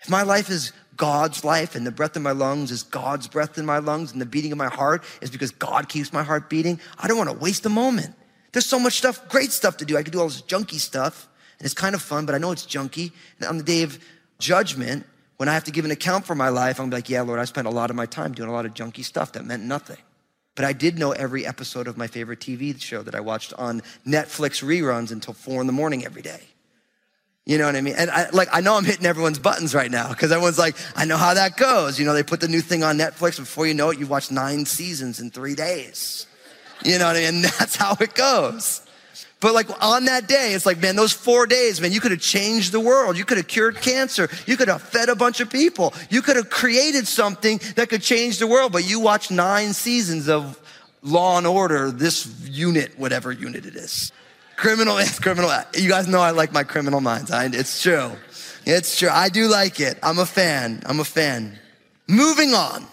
If 0.01 0.09
my 0.09 0.23
life 0.23 0.49
is 0.49 0.73
God's 0.97 1.43
life 1.43 1.75
and 1.75 1.87
the 1.87 1.91
breath 1.91 2.15
in 2.15 2.21
my 2.21 2.31
lungs 2.31 2.69
is 2.69 2.83
God's 2.83 3.27
breath 3.27 3.57
in 3.57 3.65
my 3.65 3.79
lungs 3.79 4.11
and 4.11 4.21
the 4.21 4.25
beating 4.25 4.51
of 4.51 4.57
my 4.57 4.67
heart 4.67 5.03
is 5.21 5.31
because 5.31 5.51
God 5.51 5.89
keeps 5.89 6.11
my 6.11 6.23
heart 6.23 6.49
beating, 6.49 6.79
I 6.99 7.07
don't 7.07 7.17
want 7.17 7.29
to 7.29 7.37
waste 7.37 7.65
a 7.65 7.69
moment. 7.69 8.13
There's 8.51 8.65
so 8.65 8.79
much 8.79 8.97
stuff, 8.97 9.27
great 9.29 9.51
stuff 9.51 9.77
to 9.77 9.85
do. 9.85 9.97
I 9.97 10.03
could 10.03 10.13
do 10.13 10.19
all 10.19 10.27
this 10.27 10.41
junky 10.41 10.79
stuff 10.79 11.27
and 11.59 11.65
it's 11.65 11.73
kind 11.73 11.95
of 11.95 12.01
fun, 12.01 12.25
but 12.25 12.35
I 12.35 12.37
know 12.37 12.51
it's 12.51 12.65
junky. 12.65 13.11
And 13.39 13.47
on 13.47 13.57
the 13.57 13.63
day 13.63 13.83
of 13.83 13.99
judgment, 14.37 15.05
when 15.37 15.49
I 15.49 15.53
have 15.53 15.65
to 15.65 15.71
give 15.71 15.85
an 15.85 15.91
account 15.91 16.25
for 16.25 16.35
my 16.35 16.49
life, 16.49 16.79
I'm 16.79 16.89
like, 16.89 17.09
yeah, 17.09 17.21
Lord, 17.21 17.39
I 17.39 17.45
spent 17.45 17.67
a 17.67 17.71
lot 17.71 17.89
of 17.89 17.95
my 17.95 18.05
time 18.05 18.33
doing 18.33 18.49
a 18.49 18.53
lot 18.53 18.65
of 18.65 18.73
junky 18.73 19.03
stuff 19.03 19.33
that 19.33 19.45
meant 19.45 19.63
nothing. 19.63 19.97
But 20.55 20.63
I 20.63 20.71
did 20.71 20.97
know 20.97 21.11
every 21.11 21.45
episode 21.45 21.87
of 21.87 21.97
my 21.97 22.07
favorite 22.07 22.39
TV 22.39 22.79
show 22.81 23.03
that 23.03 23.13
I 23.13 23.19
watched 23.19 23.53
on 23.53 23.81
Netflix 24.07 24.63
reruns 24.63 25.11
until 25.11 25.33
four 25.33 25.59
in 25.59 25.67
the 25.67 25.73
morning 25.73 26.05
every 26.05 26.21
day. 26.21 26.41
You 27.45 27.59
know 27.59 27.65
what 27.65 27.75
I 27.75 27.81
mean? 27.81 27.95
And 27.95 28.09
I, 28.09 28.29
like, 28.31 28.47
I 28.51 28.61
know 28.61 28.75
I'm 28.75 28.85
hitting 28.85 29.05
everyone's 29.05 29.37
buttons 29.37 29.75
right 29.75 29.91
now 29.91 30.09
because 30.09 30.31
everyone's 30.31 30.57
like, 30.57 30.75
I 30.95 31.05
know 31.05 31.17
how 31.17 31.35
that 31.35 31.57
goes. 31.57 31.99
You 31.99 32.05
know, 32.05 32.13
they 32.13 32.23
put 32.23 32.39
the 32.39 32.47
new 32.47 32.61
thing 32.61 32.83
on 32.83 32.97
Netflix. 32.97 33.37
Before 33.37 33.67
you 33.67 33.75
know 33.75 33.89
it, 33.89 33.99
you 33.99 34.07
watch 34.07 34.31
nine 34.31 34.65
seasons 34.65 35.19
in 35.19 35.29
three 35.29 35.53
days. 35.53 36.25
You 36.83 36.97
know 36.97 37.05
what 37.05 37.17
I 37.17 37.19
mean? 37.19 37.35
And 37.35 37.43
that's 37.59 37.75
how 37.75 37.95
it 37.99 38.15
goes. 38.15 38.81
But 39.39 39.53
like 39.53 39.67
on 39.83 40.05
that 40.05 40.27
day, 40.27 40.53
it's 40.53 40.65
like, 40.65 40.79
man, 40.79 40.95
those 40.95 41.13
four 41.13 41.45
days, 41.45 41.79
man, 41.79 41.91
you 41.91 41.99
could 41.99 42.11
have 42.11 42.21
changed 42.21 42.71
the 42.71 42.79
world. 42.79 43.17
You 43.17 43.25
could 43.25 43.37
have 43.37 43.47
cured 43.47 43.81
cancer. 43.81 44.29
You 44.45 44.57
could 44.57 44.67
have 44.67 44.81
fed 44.81 45.09
a 45.09 45.15
bunch 45.15 45.39
of 45.39 45.49
people. 45.49 45.93
You 46.09 46.21
could 46.21 46.35
have 46.35 46.49
created 46.49 47.07
something 47.07 47.59
that 47.75 47.89
could 47.89 48.01
change 48.01 48.39
the 48.39 48.47
world. 48.47 48.71
But 48.71 48.89
you 48.89 48.99
watch 48.99 49.31
nine 49.31 49.73
seasons 49.73 50.27
of 50.27 50.59
Law 51.01 51.37
and 51.37 51.45
Order, 51.45 51.91
this 51.91 52.25
unit, 52.49 52.97
whatever 52.97 53.31
unit 53.31 53.65
it 53.65 53.75
is. 53.75 54.11
Criminal, 54.55 54.99
criminal. 55.21 55.51
You 55.75 55.89
guys 55.89 56.07
know 56.07 56.21
I 56.21 56.31
like 56.31 56.51
my 56.51 56.63
criminal 56.63 57.01
minds. 57.01 57.31
I, 57.31 57.45
it's 57.45 57.81
true. 57.81 58.11
It's 58.65 58.97
true. 58.97 59.09
I 59.09 59.29
do 59.29 59.47
like 59.47 59.79
it. 59.79 59.99
I'm 60.01 60.17
a 60.17 60.25
fan. 60.25 60.81
I'm 60.85 60.99
a 60.99 61.05
fan. 61.05 61.59
Moving 62.07 62.53
on. 62.53 62.85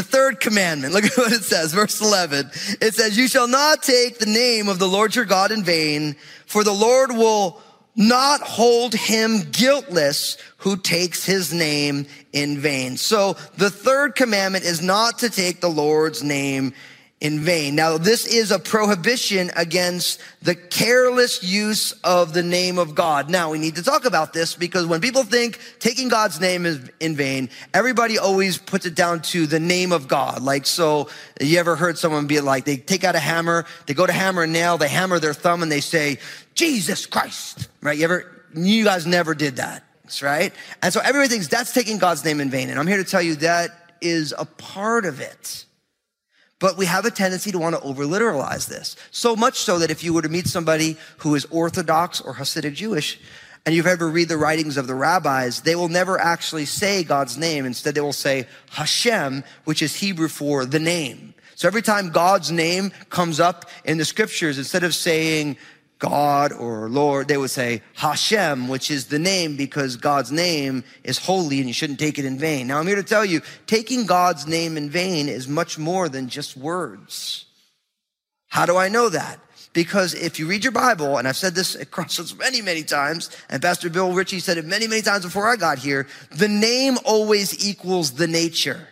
The 0.00 0.06
third 0.06 0.40
commandment, 0.40 0.94
look 0.94 1.04
at 1.04 1.18
what 1.18 1.30
it 1.30 1.42
says, 1.42 1.74
verse 1.74 2.00
11. 2.00 2.50
It 2.80 2.94
says, 2.94 3.18
You 3.18 3.28
shall 3.28 3.46
not 3.46 3.82
take 3.82 4.16
the 4.16 4.24
name 4.24 4.66
of 4.66 4.78
the 4.78 4.88
Lord 4.88 5.14
your 5.14 5.26
God 5.26 5.52
in 5.52 5.62
vain, 5.62 6.16
for 6.46 6.64
the 6.64 6.72
Lord 6.72 7.10
will 7.12 7.60
not 7.94 8.40
hold 8.40 8.94
him 8.94 9.50
guiltless 9.50 10.38
who 10.56 10.78
takes 10.78 11.26
his 11.26 11.52
name 11.52 12.06
in 12.32 12.56
vain. 12.56 12.96
So 12.96 13.34
the 13.58 13.68
third 13.68 14.14
commandment 14.14 14.64
is 14.64 14.80
not 14.80 15.18
to 15.18 15.28
take 15.28 15.60
the 15.60 15.68
Lord's 15.68 16.22
name 16.22 16.72
in 17.20 17.40
vain. 17.40 17.74
Now, 17.74 17.98
this 17.98 18.26
is 18.26 18.50
a 18.50 18.58
prohibition 18.58 19.50
against 19.54 20.20
the 20.40 20.54
careless 20.54 21.42
use 21.42 21.92
of 22.02 22.32
the 22.32 22.42
name 22.42 22.78
of 22.78 22.94
God. 22.94 23.28
Now, 23.28 23.50
we 23.50 23.58
need 23.58 23.76
to 23.76 23.82
talk 23.82 24.06
about 24.06 24.32
this 24.32 24.54
because 24.54 24.86
when 24.86 25.02
people 25.02 25.22
think 25.22 25.58
taking 25.80 26.08
God's 26.08 26.40
name 26.40 26.64
is 26.64 26.80
in 26.98 27.16
vain, 27.16 27.50
everybody 27.74 28.18
always 28.18 28.56
puts 28.56 28.86
it 28.86 28.94
down 28.94 29.20
to 29.22 29.46
the 29.46 29.60
name 29.60 29.92
of 29.92 30.08
God. 30.08 30.42
Like, 30.42 30.64
so 30.64 31.10
you 31.38 31.58
ever 31.58 31.76
heard 31.76 31.98
someone 31.98 32.26
be 32.26 32.40
like, 32.40 32.64
they 32.64 32.78
take 32.78 33.04
out 33.04 33.14
a 33.14 33.20
hammer, 33.20 33.66
they 33.86 33.92
go 33.92 34.06
to 34.06 34.12
hammer 34.12 34.44
a 34.44 34.46
nail, 34.46 34.78
they 34.78 34.88
hammer 34.88 35.18
their 35.18 35.34
thumb 35.34 35.62
and 35.62 35.70
they 35.70 35.82
say, 35.82 36.18
Jesus 36.54 37.04
Christ, 37.04 37.68
right? 37.82 37.98
You 37.98 38.04
ever, 38.04 38.44
you 38.54 38.82
guys 38.82 39.06
never 39.06 39.34
did 39.34 39.56
that, 39.56 39.84
right? 40.22 40.54
And 40.82 40.90
so 40.90 41.00
everybody 41.00 41.28
thinks 41.28 41.48
that's 41.48 41.74
taking 41.74 41.98
God's 41.98 42.24
name 42.24 42.40
in 42.40 42.48
vain. 42.48 42.70
And 42.70 42.78
I'm 42.78 42.86
here 42.86 42.96
to 42.96 43.04
tell 43.04 43.20
you 43.20 43.34
that 43.36 43.92
is 44.00 44.34
a 44.38 44.46
part 44.46 45.04
of 45.04 45.20
it. 45.20 45.66
But 46.60 46.76
we 46.76 46.86
have 46.86 47.04
a 47.04 47.10
tendency 47.10 47.50
to 47.50 47.58
want 47.58 47.74
to 47.74 47.82
over 47.82 48.04
literalize 48.04 48.68
this. 48.68 48.94
So 49.10 49.34
much 49.34 49.58
so 49.58 49.80
that 49.80 49.90
if 49.90 50.04
you 50.04 50.12
were 50.12 50.22
to 50.22 50.28
meet 50.28 50.46
somebody 50.46 50.96
who 51.18 51.34
is 51.34 51.46
Orthodox 51.46 52.20
or 52.20 52.34
Hasidic 52.34 52.74
Jewish, 52.74 53.18
and 53.66 53.74
you've 53.74 53.86
ever 53.86 54.08
read 54.08 54.28
the 54.28 54.36
writings 54.36 54.76
of 54.76 54.86
the 54.86 54.94
rabbis, 54.94 55.62
they 55.62 55.74
will 55.74 55.88
never 55.88 56.18
actually 56.18 56.64
say 56.66 57.02
God's 57.02 57.36
name. 57.36 57.66
Instead, 57.66 57.94
they 57.94 58.00
will 58.00 58.12
say 58.12 58.46
Hashem, 58.70 59.42
which 59.64 59.82
is 59.82 59.96
Hebrew 59.96 60.28
for 60.28 60.64
the 60.64 60.78
name. 60.78 61.34
So 61.56 61.68
every 61.68 61.82
time 61.82 62.10
God's 62.10 62.50
name 62.50 62.90
comes 63.10 63.38
up 63.38 63.68
in 63.84 63.98
the 63.98 64.04
scriptures, 64.04 64.56
instead 64.56 64.82
of 64.82 64.94
saying 64.94 65.58
God 66.00 66.52
or 66.52 66.88
Lord, 66.88 67.28
they 67.28 67.36
would 67.36 67.50
say 67.50 67.82
Hashem, 67.94 68.66
which 68.68 68.90
is 68.90 69.06
the 69.06 69.18
name 69.18 69.56
because 69.56 69.96
God's 69.96 70.32
name 70.32 70.82
is 71.04 71.18
holy 71.18 71.58
and 71.58 71.68
you 71.68 71.74
shouldn't 71.74 72.00
take 72.00 72.18
it 72.18 72.24
in 72.24 72.38
vain. 72.38 72.66
Now 72.66 72.78
I'm 72.78 72.86
here 72.86 72.96
to 72.96 73.02
tell 73.04 73.24
you, 73.24 73.42
taking 73.66 74.06
God's 74.06 74.46
name 74.48 74.76
in 74.76 74.90
vain 74.90 75.28
is 75.28 75.46
much 75.46 75.78
more 75.78 76.08
than 76.08 76.28
just 76.28 76.56
words. 76.56 77.44
How 78.48 78.66
do 78.66 78.76
I 78.76 78.88
know 78.88 79.10
that? 79.10 79.38
Because 79.72 80.14
if 80.14 80.40
you 80.40 80.48
read 80.48 80.64
your 80.64 80.72
Bible, 80.72 81.18
and 81.18 81.28
I've 81.28 81.36
said 81.36 81.54
this 81.54 81.76
across 81.76 82.34
many, 82.34 82.60
many 82.60 82.82
times, 82.82 83.30
and 83.48 83.62
Pastor 83.62 83.88
Bill 83.88 84.12
Ritchie 84.12 84.40
said 84.40 84.58
it 84.58 84.64
many, 84.64 84.88
many 84.88 85.02
times 85.02 85.24
before 85.24 85.46
I 85.46 85.54
got 85.54 85.78
here, 85.78 86.08
the 86.32 86.48
name 86.48 86.96
always 87.04 87.64
equals 87.64 88.12
the 88.12 88.26
nature 88.26 88.88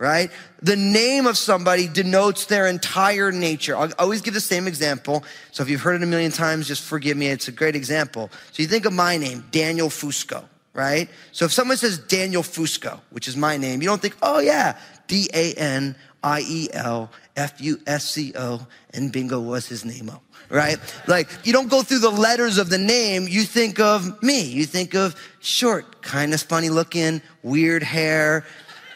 right? 0.00 0.30
The 0.62 0.76
name 0.76 1.26
of 1.26 1.36
somebody 1.36 1.86
denotes 1.86 2.46
their 2.46 2.66
entire 2.66 3.30
nature. 3.30 3.76
I'll 3.76 3.92
always 3.98 4.22
give 4.22 4.32
the 4.32 4.40
same 4.40 4.66
example. 4.66 5.22
So 5.52 5.62
if 5.62 5.68
you've 5.68 5.82
heard 5.82 5.96
it 5.96 6.02
a 6.02 6.06
million 6.06 6.32
times, 6.32 6.66
just 6.66 6.82
forgive 6.82 7.18
me. 7.18 7.26
It's 7.26 7.48
a 7.48 7.52
great 7.52 7.76
example. 7.76 8.30
So 8.50 8.62
you 8.62 8.68
think 8.68 8.86
of 8.86 8.94
my 8.94 9.18
name, 9.18 9.44
Daniel 9.50 9.90
Fusco, 9.90 10.44
right? 10.72 11.10
So 11.32 11.44
if 11.44 11.52
someone 11.52 11.76
says 11.76 11.98
Daniel 11.98 12.42
Fusco, 12.42 13.00
which 13.10 13.28
is 13.28 13.36
my 13.36 13.58
name, 13.58 13.82
you 13.82 13.88
don't 13.88 14.00
think, 14.00 14.16
oh 14.22 14.40
yeah, 14.40 14.78
D-A-N-I-E-L 15.06 17.10
F-U-S-C-O, 17.36 18.66
and 18.94 19.12
bingo 19.12 19.40
was 19.40 19.66
his 19.66 19.84
name 19.84 20.10
right? 20.48 20.78
Like, 21.06 21.28
you 21.44 21.52
don't 21.52 21.70
go 21.70 21.82
through 21.82 22.00
the 22.00 22.10
letters 22.10 22.58
of 22.58 22.70
the 22.70 22.78
name, 22.78 23.28
you 23.28 23.44
think 23.44 23.78
of 23.78 24.20
me. 24.20 24.42
You 24.42 24.64
think 24.64 24.94
of 24.94 25.14
short, 25.38 26.02
kind 26.02 26.34
of 26.34 26.42
funny 26.42 26.70
looking, 26.70 27.22
weird 27.44 27.84
hair, 27.84 28.44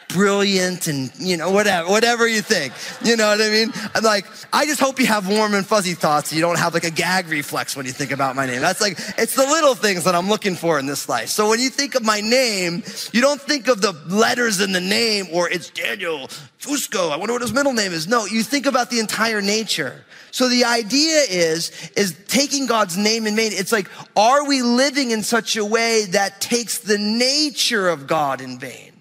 brilliant 0.09 0.87
and, 0.87 1.11
you 1.17 1.37
know, 1.37 1.51
whatever, 1.51 1.89
whatever 1.89 2.27
you 2.27 2.41
think. 2.41 2.73
You 3.03 3.15
know 3.15 3.27
what 3.27 3.41
I 3.41 3.49
mean? 3.49 3.71
I'm 3.93 4.03
like, 4.03 4.25
I 4.53 4.65
just 4.65 4.79
hope 4.79 4.99
you 4.99 5.05
have 5.07 5.27
warm 5.27 5.53
and 5.53 5.65
fuzzy 5.65 5.93
thoughts. 5.93 6.29
So 6.29 6.35
you 6.35 6.41
don't 6.41 6.59
have 6.59 6.73
like 6.73 6.83
a 6.83 6.91
gag 6.91 7.27
reflex 7.27 7.75
when 7.75 7.85
you 7.85 7.91
think 7.91 8.11
about 8.11 8.35
my 8.35 8.45
name. 8.45 8.61
That's 8.61 8.81
like, 8.81 8.97
it's 9.17 9.35
the 9.35 9.45
little 9.45 9.75
things 9.75 10.03
that 10.05 10.15
I'm 10.15 10.29
looking 10.29 10.55
for 10.55 10.79
in 10.79 10.85
this 10.85 11.09
life. 11.09 11.29
So 11.29 11.49
when 11.49 11.59
you 11.59 11.69
think 11.69 11.95
of 11.95 12.03
my 12.03 12.21
name, 12.21 12.83
you 13.11 13.21
don't 13.21 13.41
think 13.41 13.67
of 13.67 13.81
the 13.81 13.91
letters 14.07 14.61
in 14.61 14.71
the 14.71 14.81
name 14.81 15.27
or 15.33 15.49
it's 15.49 15.69
Daniel 15.69 16.27
Fusco. 16.59 17.11
I 17.11 17.17
wonder 17.17 17.33
what 17.33 17.41
his 17.41 17.53
middle 17.53 17.73
name 17.73 17.91
is. 17.91 18.07
No, 18.07 18.25
you 18.25 18.43
think 18.43 18.65
about 18.65 18.89
the 18.89 18.99
entire 18.99 19.41
nature. 19.41 20.03
So 20.31 20.49
the 20.49 20.65
idea 20.65 21.21
is, 21.29 21.71
is 21.95 22.13
taking 22.27 22.65
God's 22.65 22.97
name 22.97 23.25
in 23.25 23.37
vain. 23.37 23.51
It's 23.53 23.71
like, 23.71 23.89
are 24.17 24.45
we 24.45 24.61
living 24.63 25.11
in 25.11 25.23
such 25.23 25.55
a 25.55 25.63
way 25.63 26.05
that 26.11 26.41
takes 26.41 26.79
the 26.79 26.97
nature 26.97 27.87
of 27.87 28.05
God 28.05 28.41
in 28.41 28.59
vain? 28.59 28.94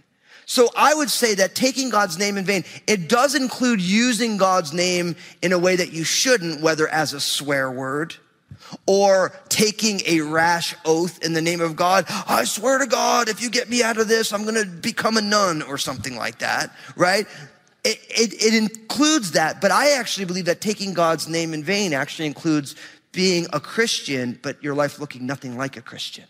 So 0.55 0.71
I 0.77 0.95
would 0.95 1.11
say 1.11 1.35
that 1.35 1.57
taking 1.57 1.91
God's 1.91 2.17
name 2.17 2.39
in 2.39 2.45
vain, 2.45 2.63
it 2.87 3.09
does 3.09 3.35
include 3.35 3.81
using 3.81 4.37
God's 4.37 4.73
name 4.73 5.17
in 5.43 5.51
a 5.51 5.59
way 5.59 5.75
that 5.75 5.93
you 5.93 6.05
shouldn't, 6.05 6.61
whether 6.61 6.87
as 6.87 7.13
a 7.13 7.19
swear 7.19 7.73
word 7.73 8.15
or 8.87 9.33
taking 9.49 10.01
a 10.07 10.21
rash 10.21 10.77
oath 10.85 11.25
in 11.25 11.33
the 11.33 11.43
name 11.43 11.61
of 11.61 11.75
God. 11.75 12.05
I 12.09 12.45
swear 12.45 12.79
to 12.79 12.87
God, 12.87 13.29
if 13.29 13.43
you 13.43 13.51
get 13.51 13.69
me 13.69 13.83
out 13.83 13.99
of 13.99 14.07
this, 14.07 14.33
I'm 14.33 14.45
going 14.45 14.55
to 14.55 14.65
become 14.65 15.17
a 15.17 15.21
nun 15.21 15.61
or 15.61 15.77
something 15.77 16.15
like 16.15 16.39
that, 16.39 16.73
right? 16.95 17.27
It, 17.83 17.99
it, 18.09 18.35
it 18.35 18.55
includes 18.55 19.33
that, 19.33 19.61
but 19.61 19.73
I 19.73 19.99
actually 19.99 20.27
believe 20.27 20.45
that 20.45 20.61
taking 20.61 20.95
God's 20.95 21.29
name 21.29 21.53
in 21.53 21.65
vain 21.65 21.93
actually 21.93 22.27
includes 22.27 22.77
being 23.11 23.49
a 23.53 23.59
Christian, 23.59 24.39
but 24.41 24.63
your 24.63 24.77
life 24.77 25.01
looking 25.01 25.27
nothing 25.27 25.59
like 25.59 25.77
a 25.77 25.83
Christian. 25.83 26.27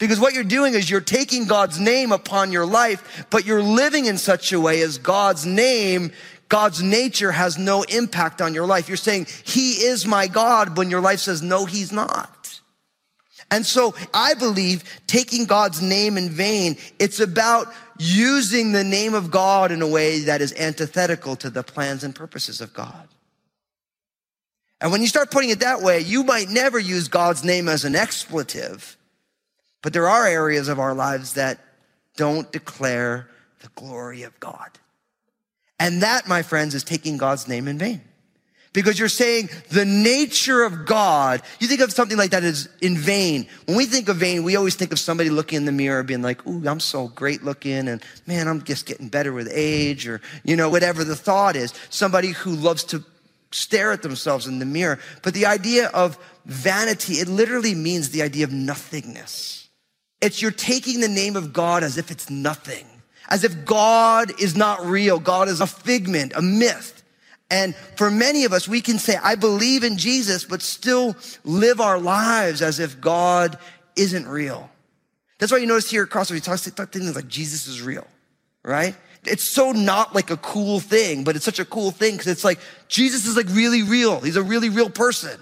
Because 0.00 0.18
what 0.18 0.32
you're 0.32 0.42
doing 0.42 0.72
is 0.72 0.88
you're 0.88 1.02
taking 1.02 1.44
God's 1.44 1.78
name 1.78 2.10
upon 2.10 2.50
your 2.50 2.64
life, 2.64 3.26
but 3.28 3.44
you're 3.44 3.62
living 3.62 4.06
in 4.06 4.16
such 4.16 4.50
a 4.52 4.58
way 4.58 4.80
as 4.80 4.96
God's 4.96 5.44
name, 5.44 6.10
God's 6.48 6.82
nature 6.82 7.30
has 7.30 7.58
no 7.58 7.82
impact 7.82 8.40
on 8.40 8.54
your 8.54 8.66
life. 8.66 8.88
You're 8.88 8.96
saying, 8.96 9.26
He 9.44 9.72
is 9.72 10.06
my 10.06 10.26
God 10.26 10.76
when 10.78 10.90
your 10.90 11.02
life 11.02 11.20
says, 11.20 11.42
no, 11.42 11.66
He's 11.66 11.92
not. 11.92 12.60
And 13.50 13.66
so 13.66 13.94
I 14.14 14.34
believe 14.34 14.84
taking 15.06 15.44
God's 15.44 15.82
name 15.82 16.16
in 16.16 16.30
vain, 16.30 16.78
it's 16.98 17.20
about 17.20 17.72
using 17.98 18.72
the 18.72 18.84
name 18.84 19.12
of 19.12 19.30
God 19.30 19.70
in 19.70 19.82
a 19.82 19.86
way 19.86 20.20
that 20.20 20.40
is 20.40 20.54
antithetical 20.54 21.36
to 21.36 21.50
the 21.50 21.62
plans 21.62 22.04
and 22.04 22.14
purposes 22.14 22.62
of 22.62 22.72
God. 22.72 23.08
And 24.80 24.90
when 24.90 25.02
you 25.02 25.08
start 25.08 25.30
putting 25.30 25.50
it 25.50 25.60
that 25.60 25.82
way, 25.82 26.00
you 26.00 26.24
might 26.24 26.48
never 26.48 26.78
use 26.78 27.08
God's 27.08 27.44
name 27.44 27.68
as 27.68 27.84
an 27.84 27.94
expletive 27.94 28.96
but 29.82 29.92
there 29.92 30.08
are 30.08 30.26
areas 30.26 30.68
of 30.68 30.78
our 30.78 30.94
lives 30.94 31.34
that 31.34 31.58
don't 32.16 32.50
declare 32.52 33.28
the 33.60 33.68
glory 33.74 34.22
of 34.22 34.38
God. 34.40 34.70
And 35.78 36.02
that, 36.02 36.28
my 36.28 36.42
friends, 36.42 36.74
is 36.74 36.84
taking 36.84 37.16
God's 37.16 37.48
name 37.48 37.66
in 37.66 37.78
vain. 37.78 38.02
Because 38.72 39.00
you're 39.00 39.08
saying 39.08 39.48
the 39.70 39.84
nature 39.84 40.62
of 40.62 40.86
God, 40.86 41.42
you 41.58 41.66
think 41.66 41.80
of 41.80 41.90
something 41.90 42.16
like 42.16 42.30
that 42.30 42.44
as 42.44 42.68
in 42.80 42.96
vain. 42.96 43.48
When 43.64 43.76
we 43.76 43.84
think 43.84 44.08
of 44.08 44.18
vain, 44.18 44.44
we 44.44 44.54
always 44.54 44.76
think 44.76 44.92
of 44.92 45.00
somebody 45.00 45.28
looking 45.28 45.56
in 45.56 45.64
the 45.64 45.72
mirror 45.72 46.04
being 46.04 46.22
like, 46.22 46.46
ooh, 46.46 46.62
I'm 46.68 46.78
so 46.78 47.08
great 47.08 47.42
looking 47.42 47.88
and 47.88 48.00
man, 48.26 48.46
I'm 48.46 48.62
just 48.62 48.86
getting 48.86 49.08
better 49.08 49.32
with 49.32 49.48
age 49.52 50.06
or, 50.06 50.20
you 50.44 50.54
know, 50.54 50.70
whatever 50.70 51.02
the 51.02 51.16
thought 51.16 51.56
is. 51.56 51.74
Somebody 51.88 52.28
who 52.28 52.54
loves 52.54 52.84
to 52.84 53.04
stare 53.50 53.90
at 53.90 54.02
themselves 54.02 54.46
in 54.46 54.60
the 54.60 54.66
mirror. 54.66 55.00
But 55.22 55.34
the 55.34 55.46
idea 55.46 55.88
of 55.88 56.16
vanity, 56.44 57.14
it 57.14 57.26
literally 57.26 57.74
means 57.74 58.10
the 58.10 58.22
idea 58.22 58.44
of 58.44 58.52
nothingness. 58.52 59.59
It's 60.20 60.42
you're 60.42 60.50
taking 60.50 61.00
the 61.00 61.08
name 61.08 61.36
of 61.36 61.52
God 61.52 61.82
as 61.82 61.96
if 61.96 62.10
it's 62.10 62.28
nothing, 62.28 62.86
as 63.28 63.44
if 63.44 63.64
God 63.64 64.40
is 64.40 64.54
not 64.54 64.84
real. 64.84 65.18
God 65.18 65.48
is 65.48 65.60
a 65.60 65.66
figment, 65.66 66.32
a 66.34 66.42
myth. 66.42 67.02
And 67.50 67.74
for 67.96 68.10
many 68.10 68.44
of 68.44 68.52
us, 68.52 68.68
we 68.68 68.80
can 68.80 68.98
say, 68.98 69.16
I 69.16 69.34
believe 69.34 69.82
in 69.82 69.98
Jesus, 69.98 70.44
but 70.44 70.62
still 70.62 71.16
live 71.44 71.80
our 71.80 71.98
lives 71.98 72.62
as 72.62 72.78
if 72.78 73.00
God 73.00 73.58
isn't 73.96 74.28
real. 74.28 74.70
That's 75.38 75.50
why 75.50 75.58
you 75.58 75.66
notice 75.66 75.90
here 75.90 76.04
at 76.04 76.10
Crossroads, 76.10 76.46
we 76.46 76.56
talk, 76.56 76.60
talk 76.76 76.92
things 76.92 77.16
like 77.16 77.26
Jesus 77.26 77.66
is 77.66 77.82
real, 77.82 78.06
right? 78.62 78.94
It's 79.24 79.44
so 79.44 79.72
not 79.72 80.14
like 80.14 80.30
a 80.30 80.36
cool 80.36 80.80
thing, 80.80 81.24
but 81.24 81.34
it's 81.34 81.44
such 81.44 81.58
a 81.58 81.64
cool 81.64 81.90
thing 81.90 82.12
because 82.12 82.28
it's 82.28 82.44
like 82.44 82.58
Jesus 82.88 83.26
is 83.26 83.36
like 83.36 83.48
really 83.50 83.82
real. 83.82 84.20
He's 84.20 84.36
a 84.36 84.42
really 84.42 84.68
real 84.68 84.90
person. 84.90 85.38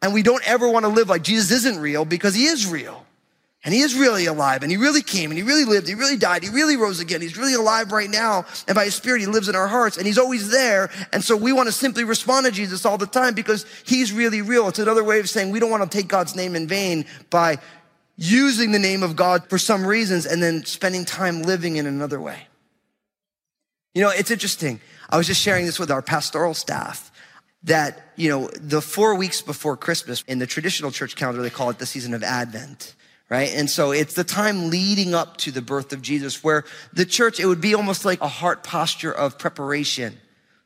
And 0.00 0.12
we 0.12 0.22
don't 0.22 0.46
ever 0.48 0.68
want 0.68 0.84
to 0.84 0.88
live 0.88 1.08
like 1.08 1.22
Jesus 1.22 1.50
isn't 1.50 1.78
real 1.78 2.04
because 2.04 2.34
he 2.34 2.46
is 2.46 2.66
real. 2.66 3.06
And 3.64 3.72
he 3.72 3.80
is 3.80 3.94
really 3.94 4.26
alive 4.26 4.62
and 4.62 4.72
he 4.72 4.76
really 4.76 5.02
came 5.02 5.30
and 5.30 5.38
he 5.38 5.44
really 5.44 5.64
lived. 5.64 5.86
He 5.86 5.94
really 5.94 6.16
died. 6.16 6.42
He 6.42 6.50
really 6.50 6.76
rose 6.76 6.98
again. 6.98 7.20
He's 7.20 7.36
really 7.36 7.54
alive 7.54 7.92
right 7.92 8.10
now. 8.10 8.44
And 8.66 8.74
by 8.74 8.86
his 8.86 8.96
spirit, 8.96 9.20
he 9.20 9.26
lives 9.26 9.48
in 9.48 9.54
our 9.54 9.68
hearts 9.68 9.96
and 9.96 10.04
he's 10.04 10.18
always 10.18 10.50
there. 10.50 10.90
And 11.12 11.22
so 11.22 11.36
we 11.36 11.52
want 11.52 11.68
to 11.68 11.72
simply 11.72 12.02
respond 12.02 12.46
to 12.46 12.52
Jesus 12.52 12.84
all 12.84 12.98
the 12.98 13.06
time 13.06 13.34
because 13.34 13.64
he's 13.86 14.12
really 14.12 14.42
real. 14.42 14.66
It's 14.66 14.80
another 14.80 15.04
way 15.04 15.20
of 15.20 15.30
saying 15.30 15.52
we 15.52 15.60
don't 15.60 15.70
want 15.70 15.88
to 15.88 15.96
take 15.96 16.08
God's 16.08 16.34
name 16.34 16.56
in 16.56 16.66
vain 16.66 17.04
by 17.30 17.58
using 18.16 18.72
the 18.72 18.80
name 18.80 19.04
of 19.04 19.14
God 19.14 19.48
for 19.48 19.58
some 19.58 19.86
reasons 19.86 20.26
and 20.26 20.42
then 20.42 20.64
spending 20.64 21.04
time 21.04 21.42
living 21.42 21.76
in 21.76 21.86
another 21.86 22.20
way. 22.20 22.48
You 23.94 24.02
know, 24.02 24.10
it's 24.10 24.32
interesting. 24.32 24.80
I 25.08 25.18
was 25.18 25.28
just 25.28 25.40
sharing 25.40 25.66
this 25.66 25.78
with 25.78 25.90
our 25.92 26.02
pastoral 26.02 26.54
staff 26.54 27.12
that, 27.62 28.10
you 28.16 28.28
know, 28.28 28.48
the 28.48 28.82
four 28.82 29.14
weeks 29.14 29.40
before 29.40 29.76
Christmas 29.76 30.24
in 30.26 30.40
the 30.40 30.48
traditional 30.48 30.90
church 30.90 31.14
calendar, 31.14 31.42
they 31.42 31.50
call 31.50 31.70
it 31.70 31.78
the 31.78 31.86
season 31.86 32.12
of 32.12 32.24
Advent 32.24 32.96
right? 33.32 33.54
And 33.54 33.70
so 33.70 33.92
it's 33.92 34.12
the 34.12 34.24
time 34.24 34.68
leading 34.68 35.14
up 35.14 35.38
to 35.38 35.50
the 35.50 35.62
birth 35.62 35.94
of 35.94 36.02
Jesus 36.02 36.44
where 36.44 36.64
the 36.92 37.06
church, 37.06 37.40
it 37.40 37.46
would 37.46 37.62
be 37.62 37.74
almost 37.74 38.04
like 38.04 38.20
a 38.20 38.28
heart 38.28 38.62
posture 38.62 39.10
of 39.10 39.38
preparation 39.38 40.18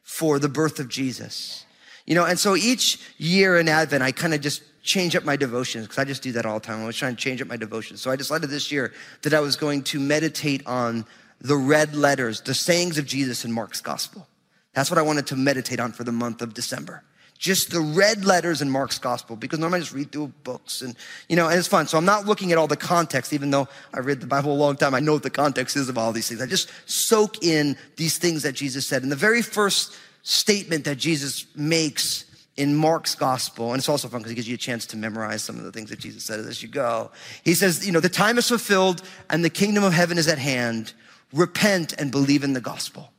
for 0.03 0.41
the 0.41 0.49
birth 0.49 0.81
of 0.81 0.89
Jesus. 0.89 1.65
You 2.07 2.17
know, 2.17 2.25
and 2.25 2.37
so 2.37 2.57
each 2.57 2.99
year 3.19 3.57
in 3.57 3.69
Advent, 3.69 4.03
I 4.03 4.11
kind 4.11 4.35
of 4.35 4.41
just 4.41 4.65
change 4.83 5.15
up 5.15 5.23
my 5.23 5.37
devotions 5.37 5.85
because 5.85 5.99
I 5.99 6.05
just 6.05 6.25
do 6.25 6.33
that 6.33 6.45
all 6.45 6.59
the 6.59 6.67
time. 6.67 6.83
I 6.83 6.87
was 6.87 6.97
trying 6.97 7.15
to 7.15 7.23
change 7.23 7.41
up 7.41 7.47
my 7.47 7.57
devotions. 7.57 8.01
So 8.01 8.11
I 8.11 8.17
decided 8.17 8.51
this 8.51 8.73
year 8.73 8.93
that 9.23 9.33
I 9.33 9.39
was 9.39 9.55
going 9.55 9.85
to 9.85 10.01
meditate 10.01 10.67
on 10.67 11.07
the 11.41 11.57
red 11.57 11.95
letters, 11.95 12.41
the 12.41 12.55
sayings 12.55 12.99
of 12.99 13.07
Jesus 13.07 13.45
in 13.45 13.53
Mark's 13.53 13.81
gospel. 13.81 14.27
That's 14.73 14.91
what 14.91 14.99
I 14.99 15.03
wanted 15.03 15.29
to 15.29 15.37
meditate 15.37 15.79
on 15.79 15.93
for 15.93 16.03
the 16.03 16.11
month 16.11 16.43
of 16.43 16.53
December 16.53 17.05
just 17.37 17.71
the 17.71 17.81
red 17.81 18.25
letters 18.25 18.63
in 18.63 18.71
Mark's 18.71 18.99
gospel 18.99 19.37
because 19.37 19.59
normally 19.59 19.79
I 19.79 19.81
just 19.81 19.95
read 19.95 20.13
through 20.13 20.29
books 20.43 20.83
and, 20.83 20.97
you 21.29 21.37
know, 21.37 21.49
and 21.49 21.59
it's 21.59 21.69
fun. 21.69 21.87
So 21.87 21.99
I'm 21.99 22.05
not 22.05 22.27
looking 22.27 22.53
at 22.53 22.59
all 22.59 22.67
the 22.67 22.77
context, 22.77 23.33
even 23.33 23.51
though 23.51 23.69
I 23.93 24.01
read 24.01 24.21
the 24.21 24.27
Bible 24.27 24.53
a 24.53 24.55
long 24.55 24.77
time. 24.77 24.95
I 24.95 25.01
know 25.01 25.15
what 25.15 25.23
the 25.23 25.31
context 25.31 25.77
is 25.77 25.89
of 25.89 25.99
all 25.99 26.13
these 26.13 26.29
things. 26.29 26.41
I 26.41 26.47
just 26.47 26.71
soak 26.87 27.45
in 27.45 27.77
these 27.97 28.19
things 28.19 28.43
that 28.43 28.53
Jesus 28.53 28.87
said. 28.87 29.03
And 29.03 29.13
the 29.13 29.17
very 29.17 29.43
first 29.43 29.97
statement 30.23 30.85
that 30.85 30.97
Jesus 30.97 31.47
makes 31.55 32.25
in 32.57 32.75
Mark's 32.75 33.15
gospel, 33.15 33.73
and 33.73 33.79
it's 33.79 33.89
also 33.89 34.09
fun 34.09 34.21
because 34.21 34.33
it 34.33 34.37
gives 34.37 34.49
you 34.49 34.55
a 34.55 34.59
chance 34.59 34.87
to 34.87 34.97
memorize 34.97 35.43
some 35.43 35.59
of 35.59 35.65
the 35.65 35.73
things 35.73 35.91
that 35.91 35.99
Jesus 35.99 36.25
said 36.25 36.41
as 36.41 36.63
you 36.63 36.69
go. 36.69 37.11
He 37.45 37.55
says, 37.55 37.87
you 37.87 37.93
know, 37.93 38.01
the 38.01 38.09
time 38.09 38.39
is 38.39 38.49
fulfilled 38.49 39.03
and 39.29 39.45
the 39.45 39.51
kingdom 39.51 39.85
of 39.85 39.93
heaven 39.93 40.17
is 40.17 40.27
at 40.27 40.39
hand. 40.39 40.95
Repent 41.33 41.93
and 41.99 42.11
believe 42.11 42.45
in 42.45 42.55
the 42.55 42.61
gospel. 42.61 43.13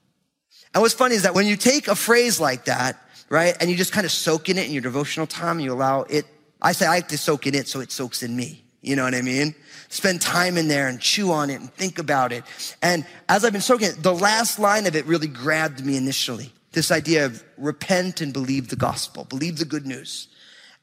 And 0.74 0.82
what's 0.82 0.94
funny 0.94 1.16
is 1.16 1.24
that 1.24 1.36
when 1.36 1.46
you 1.46 1.56
take 1.56 1.88
a 1.88 1.96
phrase 1.96 2.40
like 2.40 2.66
that, 2.66 3.07
right? 3.30 3.56
And 3.60 3.70
you 3.70 3.76
just 3.76 3.92
kind 3.92 4.06
of 4.06 4.12
soak 4.12 4.50
in 4.50 4.58
it 4.58 4.66
in 4.68 4.72
your 4.72 4.82
devotional 4.82 5.28
time. 5.28 5.60
You 5.60 5.74
allow 5.74 6.04
it. 6.04 6.26
I 6.62 6.72
say 6.72 6.86
I 6.86 6.90
like 6.90 7.10
to 7.10 7.18
soak 7.18 7.48
in 7.48 7.56
it 7.56 7.68
so 7.68 7.80
it 7.80 7.92
soaks 7.92 8.24
in 8.24 8.36
me. 8.36 8.64
You 8.82 8.96
know 8.96 9.04
what 9.04 9.16
I 9.16 9.22
mean? 9.22 9.56
Spend 9.90 10.22
time 10.22 10.58
in 10.58 10.68
there 10.68 10.88
and 10.88 11.00
chew 11.00 11.32
on 11.32 11.50
it 11.50 11.60
and 11.60 11.74
think 11.74 12.00
about 12.00 12.32
it. 12.32 12.44
And 12.82 13.06
as 13.28 13.44
I've 13.44 13.52
been 13.52 13.62
soaking 13.62 13.90
it, 13.90 14.04
the 14.04 14.14
last 14.14 14.60
line 14.60 14.86
of 14.86 14.96
it 14.96 15.06
really 15.06 15.28
grabbed 15.28 15.86
me 15.86 15.98
initially. 15.98 16.52
This 16.72 16.92
idea 16.92 17.26
of 17.26 17.44
repent 17.58 18.22
and 18.22 18.32
believe 18.32 18.68
the 18.70 18.76
gospel, 18.76 19.26
believe 19.26 19.58
the 19.58 19.66
good 19.66 19.86
news. 19.86 20.28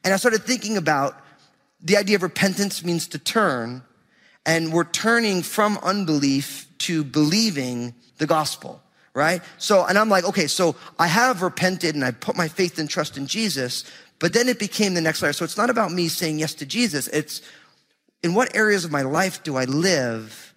And 0.03 0.13
I 0.13 0.17
started 0.17 0.43
thinking 0.43 0.77
about 0.77 1.19
the 1.81 1.97
idea 1.97 2.15
of 2.15 2.23
repentance 2.23 2.83
means 2.83 3.07
to 3.09 3.19
turn, 3.19 3.83
and 4.45 4.73
we're 4.73 4.83
turning 4.83 5.41
from 5.41 5.77
unbelief 5.81 6.67
to 6.79 7.03
believing 7.03 7.93
the 8.17 8.27
gospel 8.27 8.81
right? 9.15 9.41
So, 9.57 9.85
and 9.85 9.97
I'm 9.97 10.09
like, 10.09 10.25
okay, 10.25 10.45
so 10.45 10.75
I 10.99 11.07
have 11.07 11.41
repented 11.41 11.95
and 11.95 12.03
I 12.03 12.11
put 12.11 12.35
my 12.35 12.47
faith 12.47 12.77
and 12.77 12.87
trust 12.87 13.17
in 13.17 13.25
Jesus, 13.25 13.85
but 14.19 14.33
then 14.33 14.47
it 14.47 14.59
became 14.59 14.93
the 14.93 15.01
next 15.01 15.23
layer. 15.23 15.33
So 15.33 15.45
it's 15.45 15.57
not 15.57 15.71
about 15.71 15.91
me 15.91 16.09
saying 16.09 16.37
yes 16.37 16.53
to 16.55 16.65
Jesus. 16.65 17.07
It's 17.07 17.41
in 18.21 18.33
what 18.33 18.55
areas 18.55 18.85
of 18.85 18.91
my 18.91 19.01
life 19.01 19.41
do 19.41 19.55
I 19.55 19.63
live 19.65 20.53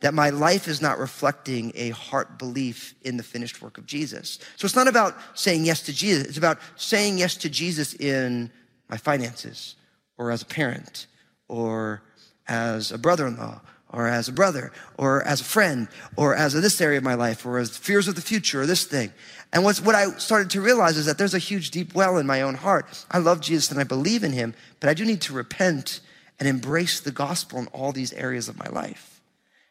that 0.00 0.14
my 0.14 0.30
life 0.30 0.68
is 0.68 0.80
not 0.80 0.98
reflecting 0.98 1.72
a 1.74 1.90
heart 1.90 2.38
belief 2.38 2.94
in 3.02 3.16
the 3.16 3.22
finished 3.22 3.60
work 3.60 3.78
of 3.78 3.84
Jesus. 3.86 4.38
So 4.56 4.64
it's 4.64 4.76
not 4.76 4.88
about 4.88 5.16
saying 5.34 5.64
yes 5.64 5.82
to 5.82 5.92
Jesus. 5.92 6.28
It's 6.28 6.38
about 6.38 6.58
saying 6.76 7.18
yes 7.18 7.36
to 7.38 7.50
Jesus 7.50 7.94
in 7.94 8.50
my 8.88 8.96
finances 8.96 9.74
or 10.16 10.30
as 10.30 10.42
a 10.42 10.46
parent 10.46 11.08
or 11.48 12.02
as 12.46 12.92
a 12.92 12.98
brother-in-law 12.98 13.60
or 13.90 14.06
as 14.06 14.28
a 14.28 14.32
brother 14.32 14.72
or 14.96 15.22
as 15.22 15.40
a 15.40 15.44
friend 15.44 15.88
or 16.16 16.34
as 16.34 16.54
a 16.54 16.60
this 16.60 16.80
area 16.80 16.98
of 16.98 17.04
my 17.04 17.14
life 17.14 17.44
or 17.46 17.58
as 17.58 17.76
fears 17.76 18.08
of 18.08 18.14
the 18.14 18.20
future 18.20 18.62
or 18.62 18.66
this 18.66 18.84
thing. 18.84 19.12
And 19.52 19.64
what's, 19.64 19.80
what 19.80 19.94
I 19.94 20.10
started 20.18 20.50
to 20.50 20.60
realize 20.60 20.96
is 20.96 21.06
that 21.06 21.16
there's 21.16 21.34
a 21.34 21.38
huge 21.38 21.70
deep 21.70 21.94
well 21.94 22.18
in 22.18 22.26
my 22.26 22.42
own 22.42 22.54
heart. 22.54 22.86
I 23.10 23.18
love 23.18 23.40
Jesus 23.40 23.70
and 23.70 23.80
I 23.80 23.84
believe 23.84 24.24
in 24.24 24.32
him, 24.32 24.54
but 24.80 24.90
I 24.90 24.94
do 24.94 25.04
need 25.04 25.22
to 25.22 25.32
repent 25.32 26.00
and 26.38 26.48
embrace 26.48 27.00
the 27.00 27.10
gospel 27.10 27.58
in 27.58 27.66
all 27.68 27.92
these 27.92 28.12
areas 28.12 28.48
of 28.48 28.58
my 28.58 28.68
life. 28.68 29.20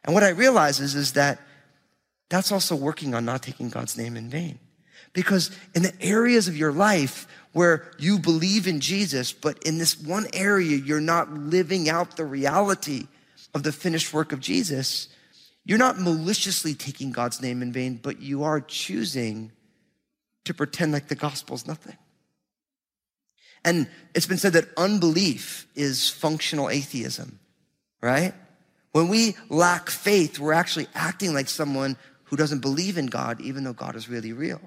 And 0.03 0.13
what 0.13 0.23
I 0.23 0.29
realize 0.29 0.79
is, 0.79 0.95
is 0.95 1.13
that 1.13 1.39
that's 2.29 2.51
also 2.51 2.75
working 2.75 3.13
on 3.13 3.23
not 3.25 3.43
taking 3.43 3.69
God's 3.69 3.97
name 3.97 4.17
in 4.17 4.29
vain. 4.29 4.59
Because 5.13 5.51
in 5.73 5.83
the 5.83 5.93
areas 6.01 6.47
of 6.47 6.57
your 6.57 6.71
life 6.71 7.27
where 7.53 7.91
you 7.97 8.19
believe 8.19 8.67
in 8.67 8.79
Jesus, 8.79 9.31
but 9.31 9.61
in 9.63 9.77
this 9.77 9.99
one 9.99 10.27
area, 10.33 10.77
you're 10.77 10.99
not 10.99 11.31
living 11.31 11.89
out 11.89 12.17
the 12.17 12.25
reality 12.25 13.07
of 13.57 13.63
the 13.63 13.71
finished 13.71 14.13
work 14.13 14.31
of 14.31 14.39
Jesus, 14.39 15.09
you're 15.65 15.79
not 15.79 15.99
maliciously 15.99 16.75
taking 16.75 17.11
God's 17.11 17.41
name 17.41 17.63
in 17.63 17.73
vain, 17.73 17.99
but 18.01 18.21
you 18.21 18.43
are 18.43 18.61
choosing 18.61 19.51
to 20.45 20.53
pretend 20.53 20.93
like 20.93 21.07
the 21.07 21.15
gospel's 21.15 21.65
nothing. 21.65 21.97
And 23.65 23.89
it's 24.13 24.27
been 24.27 24.37
said 24.37 24.53
that 24.53 24.69
unbelief 24.77 25.67
is 25.75 26.07
functional 26.07 26.69
atheism, 26.69 27.39
right? 27.99 28.33
When 28.91 29.07
we 29.07 29.35
lack 29.49 29.89
faith, 29.89 30.37
we're 30.37 30.53
actually 30.53 30.87
acting 30.93 31.33
like 31.33 31.49
someone 31.49 31.97
who 32.25 32.37
doesn't 32.37 32.59
believe 32.59 32.97
in 32.97 33.07
God, 33.07 33.41
even 33.41 33.63
though 33.63 33.73
God 33.73 33.95
is 33.95 34.07
really 34.07 34.33
real. 34.33 34.61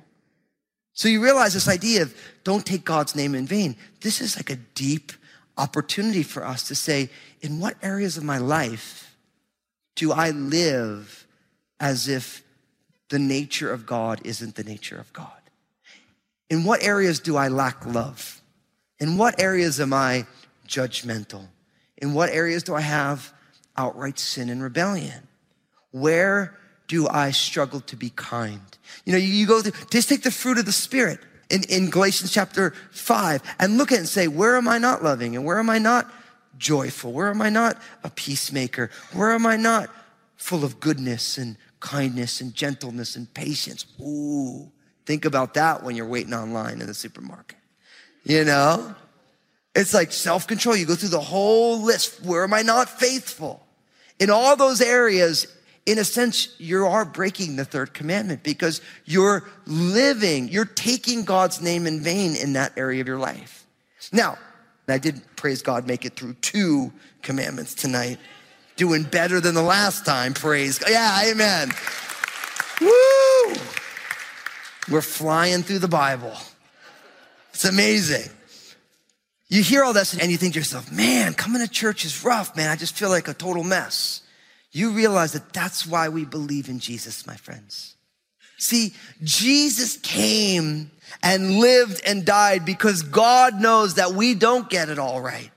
So 0.95 1.09
you 1.09 1.23
realize 1.23 1.55
this 1.55 1.69
idea 1.69 2.03
of 2.03 2.15
don't 2.43 2.67
take 2.67 2.85
God's 2.85 3.15
name 3.15 3.37
in 3.37 3.47
vain. 3.47 3.77
This 4.01 4.21
is 4.21 4.37
like 4.37 4.51
a 4.51 4.57
deep 4.57 5.13
opportunity 5.61 6.23
for 6.23 6.45
us 6.45 6.67
to 6.69 6.75
say, 6.75 7.11
in 7.43 7.61
what 7.61 7.77
areas 7.83 8.17
of 8.17 8.25
my 8.25 8.39
life 8.39 9.15
do 9.95 10.11
I 10.13 10.31
live 10.31 11.27
as 11.79 12.09
if 12.09 12.43
the 13.11 13.19
nature 13.19 13.71
of 13.71 13.85
God 13.85 14.21
isn't 14.25 14.55
the 14.55 14.65
nature 14.65 14.99
of 14.99 15.13
God? 15.13 15.29
In 16.49 16.65
what 16.65 16.83
areas 16.83 17.21
do 17.21 17.37
I 17.37 17.49
lack 17.49 17.85
love? 17.85 18.41
In 18.99 19.19
what 19.19 19.41
areas 19.41 19.81
am 19.81 19.93
I 19.93 20.27
judgmental? 20.67 21.47
In 21.99 22.15
what 22.15 22.31
areas 22.31 22.63
do 22.63 22.75
I 22.75 22.81
have 22.81 23.33
outright 23.77 24.19
sin 24.19 24.49
and 24.49 24.63
rebellion? 24.63 25.29
Where 25.91 26.59
do 26.89 27.07
I 27.09 27.31
struggle 27.31 27.81
to 27.83 27.97
be 27.97 28.11
kind? 28.11 28.61
You 29.05 29.13
know, 29.13 29.19
you, 29.19 29.47
go 29.47 29.61
through, 29.61 29.73
just 29.91 30.09
take 30.09 30.23
the 30.23 30.31
fruit 30.31 30.59
of 30.59 30.65
the 30.65 30.73
Spirit 30.73 31.21
in, 31.51 31.65
in 31.65 31.91
Galatians 31.91 32.33
chapter 32.33 32.73
5 32.93 33.43
and 33.59 33.77
look 33.77 33.93
at 33.93 33.97
it 33.97 33.99
and 33.99 34.09
say, 34.09 34.29
where 34.29 34.57
am 34.57 34.69
I 34.69 34.79
not 34.79 35.03
loving 35.03 35.37
and 35.37 35.45
where 35.45 35.59
am 35.59 35.69
I 35.69 35.79
not 35.79 36.11
joyful? 36.57 37.13
Where 37.13 37.29
am 37.29 37.43
I 37.43 37.51
not 37.51 37.77
a 38.05 38.11
peacemaker? 38.11 38.91
Where 39.13 39.33
am 39.33 39.47
I 39.47 39.57
not 39.57 39.91
full 40.37 40.65
of 40.65 40.81
goodness 40.81 41.37
and 41.37 41.57
kindness 41.81 42.41
and 42.41 42.55
gentleness 42.55 43.17
and 43.17 43.33
patience? 43.35 43.87
Ooh, 44.01 44.71
think 45.07 45.25
about 45.25 45.55
that 45.55 45.83
when 45.83 45.97
you're 45.97 46.07
waiting 46.07 46.35
online 46.35 46.81
in 46.81 46.87
the 46.87 46.95
supermarket. 46.95 47.59
You 48.25 48.45
know? 48.45 48.95
It's 49.75 49.95
like 49.95 50.13
self 50.13 50.47
control. 50.47 50.77
You 50.77 50.87
go 50.87 50.95
through 50.95 51.11
the 51.11 51.21
whole 51.21 51.83
list. 51.83 52.25
Where 52.25 52.45
am 52.45 52.53
I 52.53 52.63
not 52.63 52.89
faithful? 52.89 53.65
In 54.19 54.29
all 54.29 54.57
those 54.57 54.81
areas, 54.81 55.47
in 55.87 55.99
a 55.99 56.05
sense, 56.05 56.55
you 56.59 56.87
are 56.87 57.05
breaking 57.05 57.57
the 57.57 57.65
third 57.65 57.95
commandment 57.95 58.43
because 58.43 58.81
you're 59.05 59.49
living, 59.67 60.49
you're 60.49 60.65
taking 60.65 61.25
God's 61.25 61.61
name 61.61 61.87
in 61.87 62.01
vain 62.01 62.37
in 62.37 62.53
that 62.53 62.77
area 62.77 63.01
of 63.01 63.09
your 63.09 63.19
life. 63.19 63.67
Now, 64.13 64.39
I 64.89 64.99
did, 64.99 65.21
praise 65.37 65.63
God, 65.63 65.87
make 65.87 66.05
it 66.05 66.17
through 66.17 66.35
two 66.35 66.93
commandments 67.23 67.75
tonight. 67.75 68.19
Doing 68.77 69.05
better 69.05 69.41
than 69.41 69.55
the 69.55 69.63
last 69.63 70.05
time, 70.05 70.35
praise 70.35 70.79
God. 70.79 70.91
Yeah, 70.91 71.23
amen. 71.31 71.71
Woo! 72.81 73.55
We're 74.91 75.03
flying 75.03 75.63
through 75.63 75.81
the 75.81 75.89
Bible. 75.89 76.35
It's 77.51 77.65
amazing. 77.65 78.31
You 79.49 79.63
hear 79.63 79.85
all 79.85 79.93
this 79.93 80.17
and 80.17 80.31
you 80.31 80.37
think 80.37 80.55
to 80.55 80.61
yourself, 80.61 80.91
man, 80.93 81.35
coming 81.35 81.61
to 81.61 81.69
church 81.69 82.05
is 82.05 82.25
rough, 82.25 82.57
man. 82.57 82.71
I 82.71 82.77
just 82.77 82.97
feel 82.97 83.11
like 83.11 83.29
a 83.29 83.35
total 83.35 83.65
mess. 83.65 84.23
You 84.73 84.91
realize 84.91 85.33
that 85.33 85.53
that's 85.53 85.87
why 85.87 86.09
we 86.09 86.25
believe 86.25 86.69
in 86.69 86.79
Jesus, 86.79 87.27
my 87.27 87.37
friends. 87.37 87.97
See, 88.59 88.95
Jesus 89.23 89.97
came 89.97 90.91
and 91.23 91.59
lived 91.59 92.03
and 92.07 92.25
died 92.25 92.65
because 92.65 93.03
God 93.03 93.61
knows 93.61 93.95
that 93.95 94.13
we 94.13 94.35
don't 94.35 94.69
get 94.69 94.91
it 94.91 94.99
all 94.99 95.21
right. 95.21 95.51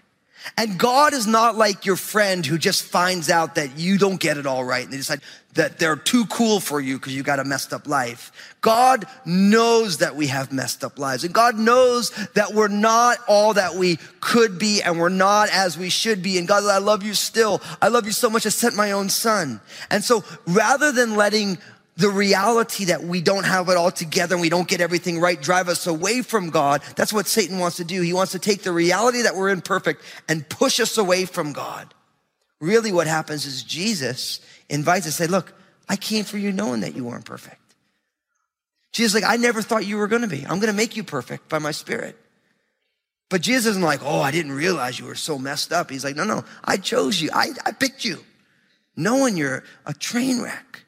And 0.58 0.78
God 0.78 1.14
is 1.14 1.26
not 1.26 1.56
like 1.56 1.86
your 1.86 1.96
friend 1.96 2.46
who 2.46 2.58
just 2.58 2.84
finds 2.84 3.30
out 3.30 3.56
that 3.56 3.78
you 3.78 3.98
don't 3.98 4.20
get 4.20 4.38
it 4.38 4.46
all 4.46 4.64
right 4.64 4.84
and 4.84 4.92
they 4.92 4.98
decide 4.98 5.22
that 5.54 5.78
they're 5.78 5.96
too 5.96 6.26
cool 6.26 6.60
for 6.60 6.82
you 6.82 6.98
because 6.98 7.16
you 7.16 7.24
got 7.24 7.40
a 7.40 7.44
messed 7.44 7.74
up 7.74 7.88
life. 7.88 8.56
God 8.62 9.06
knows 9.26 10.00
that 10.00 10.16
we 10.16 10.28
have 10.28 10.52
messed 10.52 10.84
up 10.84 10.98
lives 10.98 11.24
and 11.24 11.34
God 11.34 11.58
knows 11.58 12.10
that 12.34 12.54
we're 12.54 12.68
not 12.68 13.20
all 13.28 13.54
that 13.54 13.76
we 13.76 13.98
could 14.20 14.58
be 14.58 14.82
and 14.82 15.00
we're 15.00 15.10
not 15.10 15.50
as 15.50 15.78
we 15.78 15.90
should 15.90 16.24
be. 16.24 16.38
And 16.38 16.48
God, 16.48 16.64
I 16.66 16.80
love 16.80 17.04
you 17.04 17.14
still. 17.14 17.62
I 17.82 17.90
love 17.90 18.06
you 18.06 18.12
so 18.12 18.30
much. 18.30 18.46
I 18.46 18.50
sent 18.50 18.76
my 18.76 18.92
own 18.92 19.10
son. 19.10 19.62
And 19.90 20.04
so 20.04 20.24
rather 20.48 20.92
than 20.92 21.16
letting 21.16 21.58
the 21.96 22.10
reality 22.10 22.86
that 22.86 23.04
we 23.04 23.22
don't 23.22 23.46
have 23.46 23.70
it 23.70 23.78
all 23.78 23.92
together 23.92 24.36
and 24.36 24.42
we 24.42 24.50
don't 24.50 24.68
get 24.68 24.82
everything 24.82 25.20
right 25.20 25.40
drive 25.40 25.68
us 25.68 25.86
away 25.86 26.22
from 26.22 26.50
God. 26.50 26.82
That's 26.96 27.14
what 27.14 27.28
Satan 27.28 27.60
wants 27.60 27.78
to 27.78 27.84
do. 27.84 28.02
He 28.02 28.14
wants 28.14 28.32
to 28.32 28.40
take 28.40 28.64
the 28.64 28.72
reality 28.72 29.22
that 29.24 29.36
we're 29.36 29.50
imperfect 29.50 30.02
and 30.28 30.48
push 30.48 30.80
us 30.80 30.98
away 30.98 31.26
from 31.26 31.54
God. 31.54 31.94
Really, 32.60 32.92
what 32.92 33.08
happens 33.08 33.46
is 33.46 33.64
Jesus 33.64 34.40
invites 34.70 35.06
us, 35.06 35.16
say, 35.16 35.28
Look, 35.28 35.54
I 35.88 35.96
came 35.96 36.24
for 36.24 36.38
you 36.38 36.52
knowing 36.52 36.82
that 36.82 36.96
you 36.96 37.04
weren't 37.04 37.26
perfect. 37.26 37.60
Jesus 38.92 39.22
like, 39.22 39.30
I 39.30 39.38
never 39.38 39.62
thought 39.62 39.86
you 39.86 39.98
were 39.98 40.08
going 40.08 40.22
to 40.22 40.28
be. 40.28 40.44
I'm 40.44 40.60
going 40.60 40.72
to 40.72 40.74
make 40.74 40.96
you 40.96 41.04
perfect 41.04 41.50
by 41.50 41.60
my 41.60 41.72
spirit. 41.72 42.18
But 43.30 43.42
Jesus 43.42 43.66
isn't 43.72 43.82
like, 43.82 44.02
Oh, 44.04 44.22
I 44.22 44.32
didn't 44.32 44.54
realize 44.54 44.98
you 44.98 45.06
were 45.06 45.16
so 45.16 45.38
messed 45.38 45.74
up. 45.74 45.90
He's 45.90 46.04
like, 46.04 46.16
No, 46.16 46.24
no, 46.24 46.44
I 46.64 46.78
chose 46.78 47.22
you. 47.22 47.30
I, 47.34 47.50
I 47.66 47.72
picked 47.72 48.06
you 48.06 48.20
knowing 48.96 49.38
you're 49.38 49.64
a 49.86 49.94
train 49.94 50.42
wreck. 50.42 50.83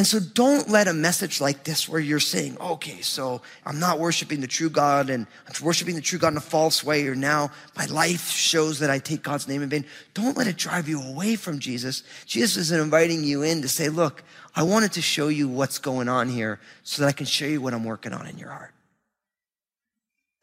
And 0.00 0.06
so 0.06 0.18
don't 0.18 0.70
let 0.70 0.88
a 0.88 0.94
message 0.94 1.42
like 1.42 1.64
this 1.64 1.86
where 1.86 2.00
you're 2.00 2.20
saying, 2.20 2.56
okay, 2.58 3.02
so 3.02 3.42
I'm 3.66 3.78
not 3.78 3.98
worshiping 3.98 4.40
the 4.40 4.46
true 4.46 4.70
God 4.70 5.10
and 5.10 5.26
I'm 5.46 5.62
worshiping 5.62 5.94
the 5.94 6.00
true 6.00 6.18
God 6.18 6.28
in 6.28 6.38
a 6.38 6.40
false 6.40 6.82
way, 6.82 7.06
or 7.06 7.14
now 7.14 7.50
my 7.76 7.84
life 7.84 8.30
shows 8.30 8.78
that 8.78 8.88
I 8.88 8.98
take 8.98 9.22
God's 9.22 9.46
name 9.46 9.60
in 9.60 9.68
vain. 9.68 9.84
Don't 10.14 10.38
let 10.38 10.46
it 10.46 10.56
drive 10.56 10.88
you 10.88 11.02
away 11.02 11.36
from 11.36 11.58
Jesus. 11.58 12.02
Jesus 12.24 12.56
is 12.56 12.72
inviting 12.72 13.24
you 13.24 13.42
in 13.42 13.60
to 13.60 13.68
say, 13.68 13.90
look, 13.90 14.22
I 14.56 14.62
wanted 14.62 14.92
to 14.92 15.02
show 15.02 15.28
you 15.28 15.48
what's 15.48 15.76
going 15.76 16.08
on 16.08 16.30
here 16.30 16.60
so 16.82 17.02
that 17.02 17.08
I 17.08 17.12
can 17.12 17.26
show 17.26 17.44
you 17.44 17.60
what 17.60 17.74
I'm 17.74 17.84
working 17.84 18.14
on 18.14 18.26
in 18.26 18.38
your 18.38 18.48
heart. 18.48 18.72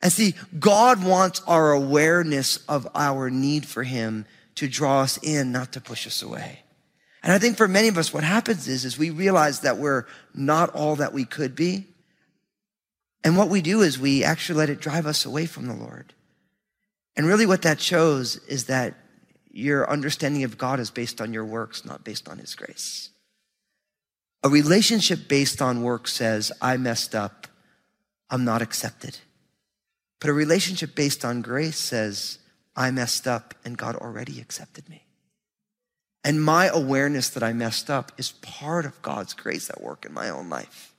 And 0.04 0.13
see, 0.13 0.36
God 0.60 1.04
wants 1.04 1.41
our 1.48 1.72
awareness 1.72 2.58
of 2.67 2.88
our 2.93 3.32
need 3.32 3.65
for 3.65 3.82
Him 3.82 4.28
to 4.54 4.67
draw 4.67 5.02
us 5.02 5.17
in, 5.24 5.52
not 5.52 5.72
to 5.72 5.82
push 5.82 6.06
us 6.06 6.22
away. 6.22 6.60
And 7.28 7.34
I 7.34 7.40
think 7.40 7.58
for 7.58 7.68
many 7.68 7.90
of 7.90 7.98
us, 7.98 8.13
what 8.13 8.24
happens 8.24 8.70
is, 8.70 8.86
is 8.86 8.98
we 8.98 9.10
realize 9.10 9.60
that 9.60 9.76
we're 9.76 10.06
not 10.34 10.70
all 10.70 10.96
that 10.96 11.12
we 11.12 11.26
could 11.26 11.58
be. 11.58 11.86
And 13.22 13.36
what 13.36 13.50
we 13.50 13.60
do 13.60 13.82
is 13.82 14.00
we 14.00 14.24
actually 14.24 14.60
let 14.60 14.70
it 14.70 14.80
drive 14.80 15.06
us 15.06 15.26
away 15.26 15.46
from 15.46 15.68
the 15.68 15.74
Lord. 15.74 16.13
And 17.18 17.28
really 17.28 17.46
what 17.46 17.63
that 17.63 17.82
shows 17.82 18.38
is 18.46 18.68
that 18.68 18.94
your 19.52 19.90
understanding 19.90 20.46
of 20.46 20.58
God 20.58 20.80
is 20.80 20.90
based 20.90 21.20
on 21.20 21.34
your 21.34 21.44
works, 21.44 21.84
not 21.84 22.06
based 22.06 22.30
on 22.30 22.38
his 22.38 22.56
grace. 22.56 23.10
A 24.42 24.48
relationship 24.48 25.28
based 25.28 25.62
on 25.62 25.84
work 25.84 26.08
says, 26.08 26.54
I 26.62 26.78
messed 26.78 27.13
up. 27.13 27.46
I'm 28.30 28.46
not 28.46 28.62
accepted. 28.62 29.18
But 30.22 30.30
a 30.30 30.34
relationship 30.34 30.96
based 30.96 31.26
on 31.26 31.42
grace 31.42 31.78
says, 31.78 32.40
I 32.74 32.90
messed 32.92 33.28
up 33.28 33.54
and 33.66 33.78
God 33.78 33.98
already 33.98 34.40
accepted 34.40 34.88
me. 34.88 35.07
And 36.28 36.44
my 36.44 36.66
awareness 36.66 37.30
that 37.30 37.42
I 37.42 37.54
messed 37.54 37.90
up 37.90 38.12
is 38.18 38.34
part 38.34 38.86
of 38.86 39.02
God's 39.02 39.34
grace 39.34 39.70
at 39.70 39.82
work 39.82 40.04
in 40.04 40.13
my 40.13 40.30
own 40.30 40.50
life. 40.50 40.94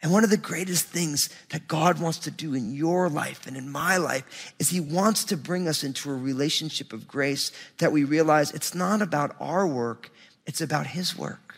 And 0.00 0.12
one 0.12 0.22
of 0.22 0.30
the 0.30 0.36
greatest 0.36 0.86
things 0.86 1.30
that 1.48 1.66
God 1.66 2.00
wants 2.00 2.20
to 2.20 2.30
do 2.30 2.54
in 2.54 2.72
your 2.72 3.08
life 3.08 3.48
and 3.48 3.56
in 3.56 3.68
my 3.68 3.96
life 3.96 4.54
is 4.60 4.70
He 4.70 4.78
wants 4.78 5.24
to 5.24 5.36
bring 5.36 5.66
us 5.66 5.82
into 5.82 6.12
a 6.12 6.14
relationship 6.14 6.92
of 6.92 7.08
grace 7.08 7.50
that 7.78 7.90
we 7.90 8.04
realize 8.04 8.52
it's 8.52 8.72
not 8.72 9.02
about 9.02 9.34
our 9.40 9.66
work, 9.66 10.12
it's 10.46 10.60
about 10.60 10.86
His 10.86 11.18
work. 11.18 11.56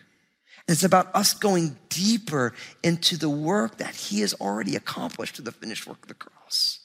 And 0.66 0.74
it's 0.74 0.82
about 0.82 1.14
us 1.14 1.34
going 1.34 1.76
deeper 1.90 2.54
into 2.82 3.18
the 3.18 3.28
work 3.28 3.76
that 3.76 3.96
He 3.96 4.22
has 4.22 4.32
already 4.32 4.76
accomplished 4.76 5.36
through 5.36 5.44
the 5.44 5.52
finished 5.52 5.86
work 5.86 6.00
of 6.00 6.08
the 6.08 6.14
cross. 6.14 6.78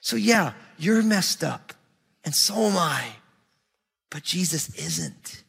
So, 0.00 0.16
yeah, 0.16 0.54
you're 0.78 1.02
messed 1.02 1.44
up, 1.44 1.74
and 2.24 2.34
so 2.34 2.54
am 2.54 2.78
I. 2.78 3.16
But 4.14 4.22
Jesus 4.22 4.72
isn't. 4.76 5.42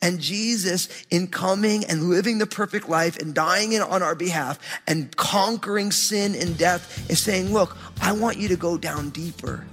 And 0.00 0.20
Jesus, 0.20 0.88
in 1.10 1.26
coming 1.26 1.84
and 1.86 2.04
living 2.08 2.38
the 2.38 2.46
perfect 2.46 2.88
life 2.88 3.18
and 3.18 3.34
dying 3.34 3.76
on 3.80 4.00
our 4.00 4.14
behalf 4.14 4.60
and 4.86 5.14
conquering 5.16 5.90
sin 5.90 6.36
and 6.36 6.56
death, 6.56 7.10
is 7.10 7.18
saying, 7.18 7.52
Look, 7.52 7.76
I 8.00 8.12
want 8.12 8.36
you 8.36 8.46
to 8.46 8.56
go 8.56 8.78
down 8.78 9.10
deeper 9.10 9.66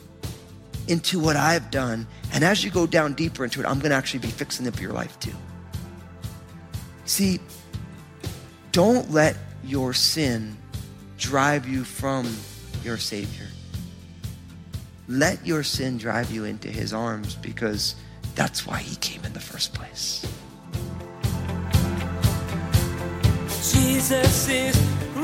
into 0.88 1.19
what 1.19 1.36
I've 1.36 1.69
done. 1.69 2.08
And 2.34 2.43
as 2.43 2.63
you 2.63 2.71
go 2.71 2.88
down 2.88 3.13
deeper 3.13 3.43
into 3.43 3.60
it, 3.60 3.67
I'm 3.67 3.77
going 3.77 3.91
to 3.91 3.95
actually 3.95 4.21
be 4.21 4.30
fixing 4.30 4.67
up 4.67 4.82
your 4.82 4.93
life 4.93 5.19
too. 5.19 5.36
See, 7.06 7.39
don't 8.71 9.12
let 9.12 9.38
your 9.63 9.93
sin 9.93 10.58
drive 11.19 11.67
you 11.67 11.84
from 11.84 12.36
your 12.84 12.97
Savior. 12.97 13.45
Let 15.08 15.45
your 15.45 15.62
sin 15.62 15.99
drive 15.99 16.32
you 16.32 16.45
into 16.45 16.67
His 16.67 16.93
arms 16.93 17.36
because 17.36 17.95
that's 18.38 18.67
why 18.67 18.78
he 18.78 18.95
came 18.97 19.26
in 19.26 19.34
the 19.34 19.39
first 19.39 19.73
place. 19.73 20.23
Jesus 23.73 24.47
is 24.47 24.80
real. 25.15 25.23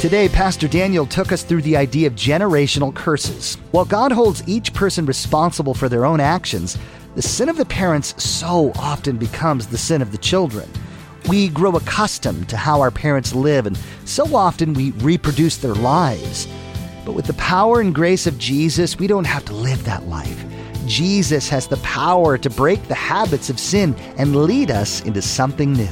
Today, 0.00 0.28
Pastor 0.28 0.66
Daniel 0.66 1.06
took 1.06 1.30
us 1.30 1.44
through 1.44 1.62
the 1.62 1.76
idea 1.76 2.08
of 2.08 2.14
generational 2.14 2.92
curses. 2.92 3.54
While 3.70 3.84
God 3.84 4.10
holds 4.10 4.46
each 4.48 4.74
person 4.74 5.06
responsible 5.06 5.72
for 5.72 5.88
their 5.88 6.04
own 6.04 6.18
actions, 6.18 6.76
the 7.14 7.22
sin 7.22 7.48
of 7.48 7.56
the 7.56 7.64
parents 7.64 8.20
so 8.22 8.72
often 8.74 9.18
becomes 9.18 9.68
the 9.68 9.78
sin 9.78 10.02
of 10.02 10.10
the 10.10 10.18
children. 10.18 10.68
We 11.28 11.48
grow 11.48 11.76
accustomed 11.76 12.48
to 12.48 12.56
how 12.56 12.80
our 12.80 12.90
parents 12.90 13.34
live, 13.34 13.66
and 13.66 13.78
so 14.04 14.34
often 14.34 14.74
we 14.74 14.90
reproduce 14.92 15.58
their 15.58 15.74
lives. 15.74 16.48
But 17.08 17.14
with 17.14 17.26
the 17.26 17.32
power 17.32 17.80
and 17.80 17.94
grace 17.94 18.26
of 18.26 18.36
Jesus, 18.36 18.98
we 18.98 19.06
don't 19.06 19.26
have 19.26 19.42
to 19.46 19.54
live 19.54 19.82
that 19.84 20.08
life. 20.08 20.44
Jesus 20.84 21.48
has 21.48 21.66
the 21.66 21.78
power 21.78 22.36
to 22.36 22.50
break 22.50 22.86
the 22.86 22.94
habits 22.94 23.48
of 23.48 23.58
sin 23.58 23.94
and 24.18 24.36
lead 24.36 24.70
us 24.70 25.00
into 25.06 25.22
something 25.22 25.72
new. 25.72 25.88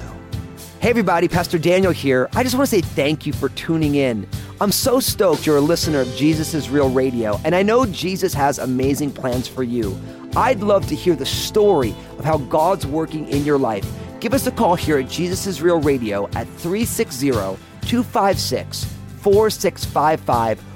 Hey, 0.78 0.90
everybody, 0.90 1.26
Pastor 1.26 1.56
Daniel 1.56 1.90
here. 1.90 2.28
I 2.34 2.42
just 2.42 2.54
want 2.54 2.68
to 2.68 2.76
say 2.76 2.82
thank 2.82 3.24
you 3.24 3.32
for 3.32 3.48
tuning 3.48 3.94
in. 3.94 4.28
I'm 4.60 4.70
so 4.70 5.00
stoked 5.00 5.46
you're 5.46 5.56
a 5.56 5.60
listener 5.62 6.00
of 6.00 6.14
Jesus 6.16 6.52
is 6.52 6.68
Real 6.68 6.90
Radio, 6.90 7.40
and 7.46 7.54
I 7.54 7.62
know 7.62 7.86
Jesus 7.86 8.34
has 8.34 8.58
amazing 8.58 9.10
plans 9.10 9.48
for 9.48 9.62
you. 9.62 9.98
I'd 10.36 10.60
love 10.60 10.86
to 10.88 10.94
hear 10.94 11.16
the 11.16 11.24
story 11.24 11.94
of 12.18 12.26
how 12.26 12.36
God's 12.36 12.86
working 12.86 13.26
in 13.30 13.42
your 13.42 13.56
life. 13.56 13.90
Give 14.20 14.34
us 14.34 14.46
a 14.46 14.50
call 14.50 14.74
here 14.74 14.98
at 14.98 15.08
Jesus 15.08 15.46
is 15.46 15.62
Real 15.62 15.80
Radio 15.80 16.26
at 16.34 16.46
360 16.46 17.30
256 17.30 18.84
4655 19.22 20.75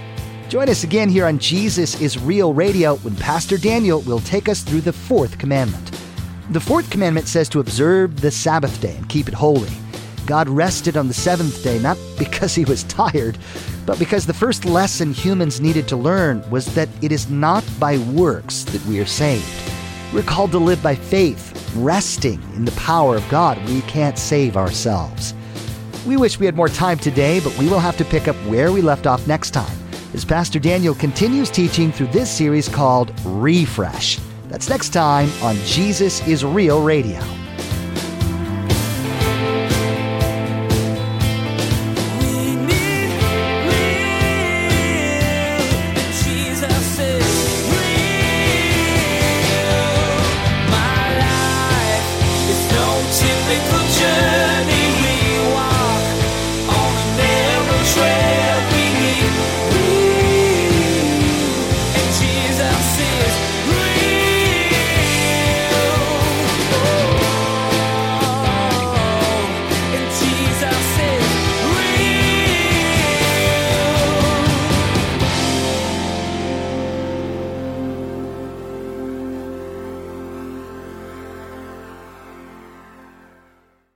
Join 0.51 0.67
us 0.67 0.83
again 0.83 1.07
here 1.07 1.27
on 1.27 1.39
Jesus 1.39 2.01
is 2.01 2.19
Real 2.19 2.53
Radio 2.53 2.97
when 2.97 3.15
Pastor 3.15 3.57
Daniel 3.57 4.01
will 4.01 4.19
take 4.19 4.49
us 4.49 4.63
through 4.63 4.81
the 4.81 4.91
fourth 4.91 5.37
commandment. 5.37 5.91
The 6.49 6.59
fourth 6.59 6.89
commandment 6.89 7.29
says 7.29 7.47
to 7.49 7.61
observe 7.61 8.19
the 8.19 8.31
Sabbath 8.31 8.81
day 8.81 8.97
and 8.97 9.07
keep 9.07 9.29
it 9.29 9.33
holy. 9.33 9.71
God 10.25 10.49
rested 10.49 10.97
on 10.97 11.07
the 11.07 11.13
seventh 11.13 11.63
day 11.63 11.79
not 11.79 11.97
because 12.19 12.53
he 12.53 12.65
was 12.65 12.83
tired, 12.83 13.37
but 13.85 13.97
because 13.97 14.25
the 14.25 14.33
first 14.33 14.65
lesson 14.65 15.13
humans 15.13 15.61
needed 15.61 15.87
to 15.87 15.95
learn 15.95 16.43
was 16.51 16.65
that 16.75 16.89
it 17.01 17.13
is 17.13 17.29
not 17.29 17.63
by 17.79 17.97
works 17.99 18.65
that 18.65 18.85
we 18.87 18.99
are 18.99 19.05
saved. 19.05 19.47
We're 20.13 20.21
called 20.21 20.51
to 20.51 20.57
live 20.57 20.83
by 20.83 20.95
faith, 20.95 21.71
resting 21.77 22.43
in 22.57 22.65
the 22.65 22.73
power 22.73 23.15
of 23.15 23.29
God. 23.29 23.57
We 23.69 23.83
can't 23.83 24.17
save 24.17 24.57
ourselves. 24.57 25.33
We 26.05 26.17
wish 26.17 26.39
we 26.39 26.45
had 26.45 26.57
more 26.57 26.67
time 26.67 26.97
today, 26.97 27.39
but 27.39 27.57
we 27.57 27.69
will 27.69 27.79
have 27.79 27.95
to 27.95 28.03
pick 28.03 28.27
up 28.27 28.35
where 28.47 28.73
we 28.73 28.81
left 28.81 29.07
off 29.07 29.25
next 29.27 29.51
time 29.51 29.80
as 30.13 30.25
Pastor 30.25 30.59
Daniel 30.59 30.93
continues 30.93 31.49
teaching 31.49 31.91
through 31.91 32.07
this 32.07 32.29
series 32.29 32.67
called 32.67 33.13
Refresh. 33.25 34.19
That's 34.47 34.69
next 34.69 34.89
time 34.89 35.29
on 35.41 35.55
Jesus 35.65 36.25
is 36.27 36.43
Real 36.43 36.83
Radio. 36.83 37.40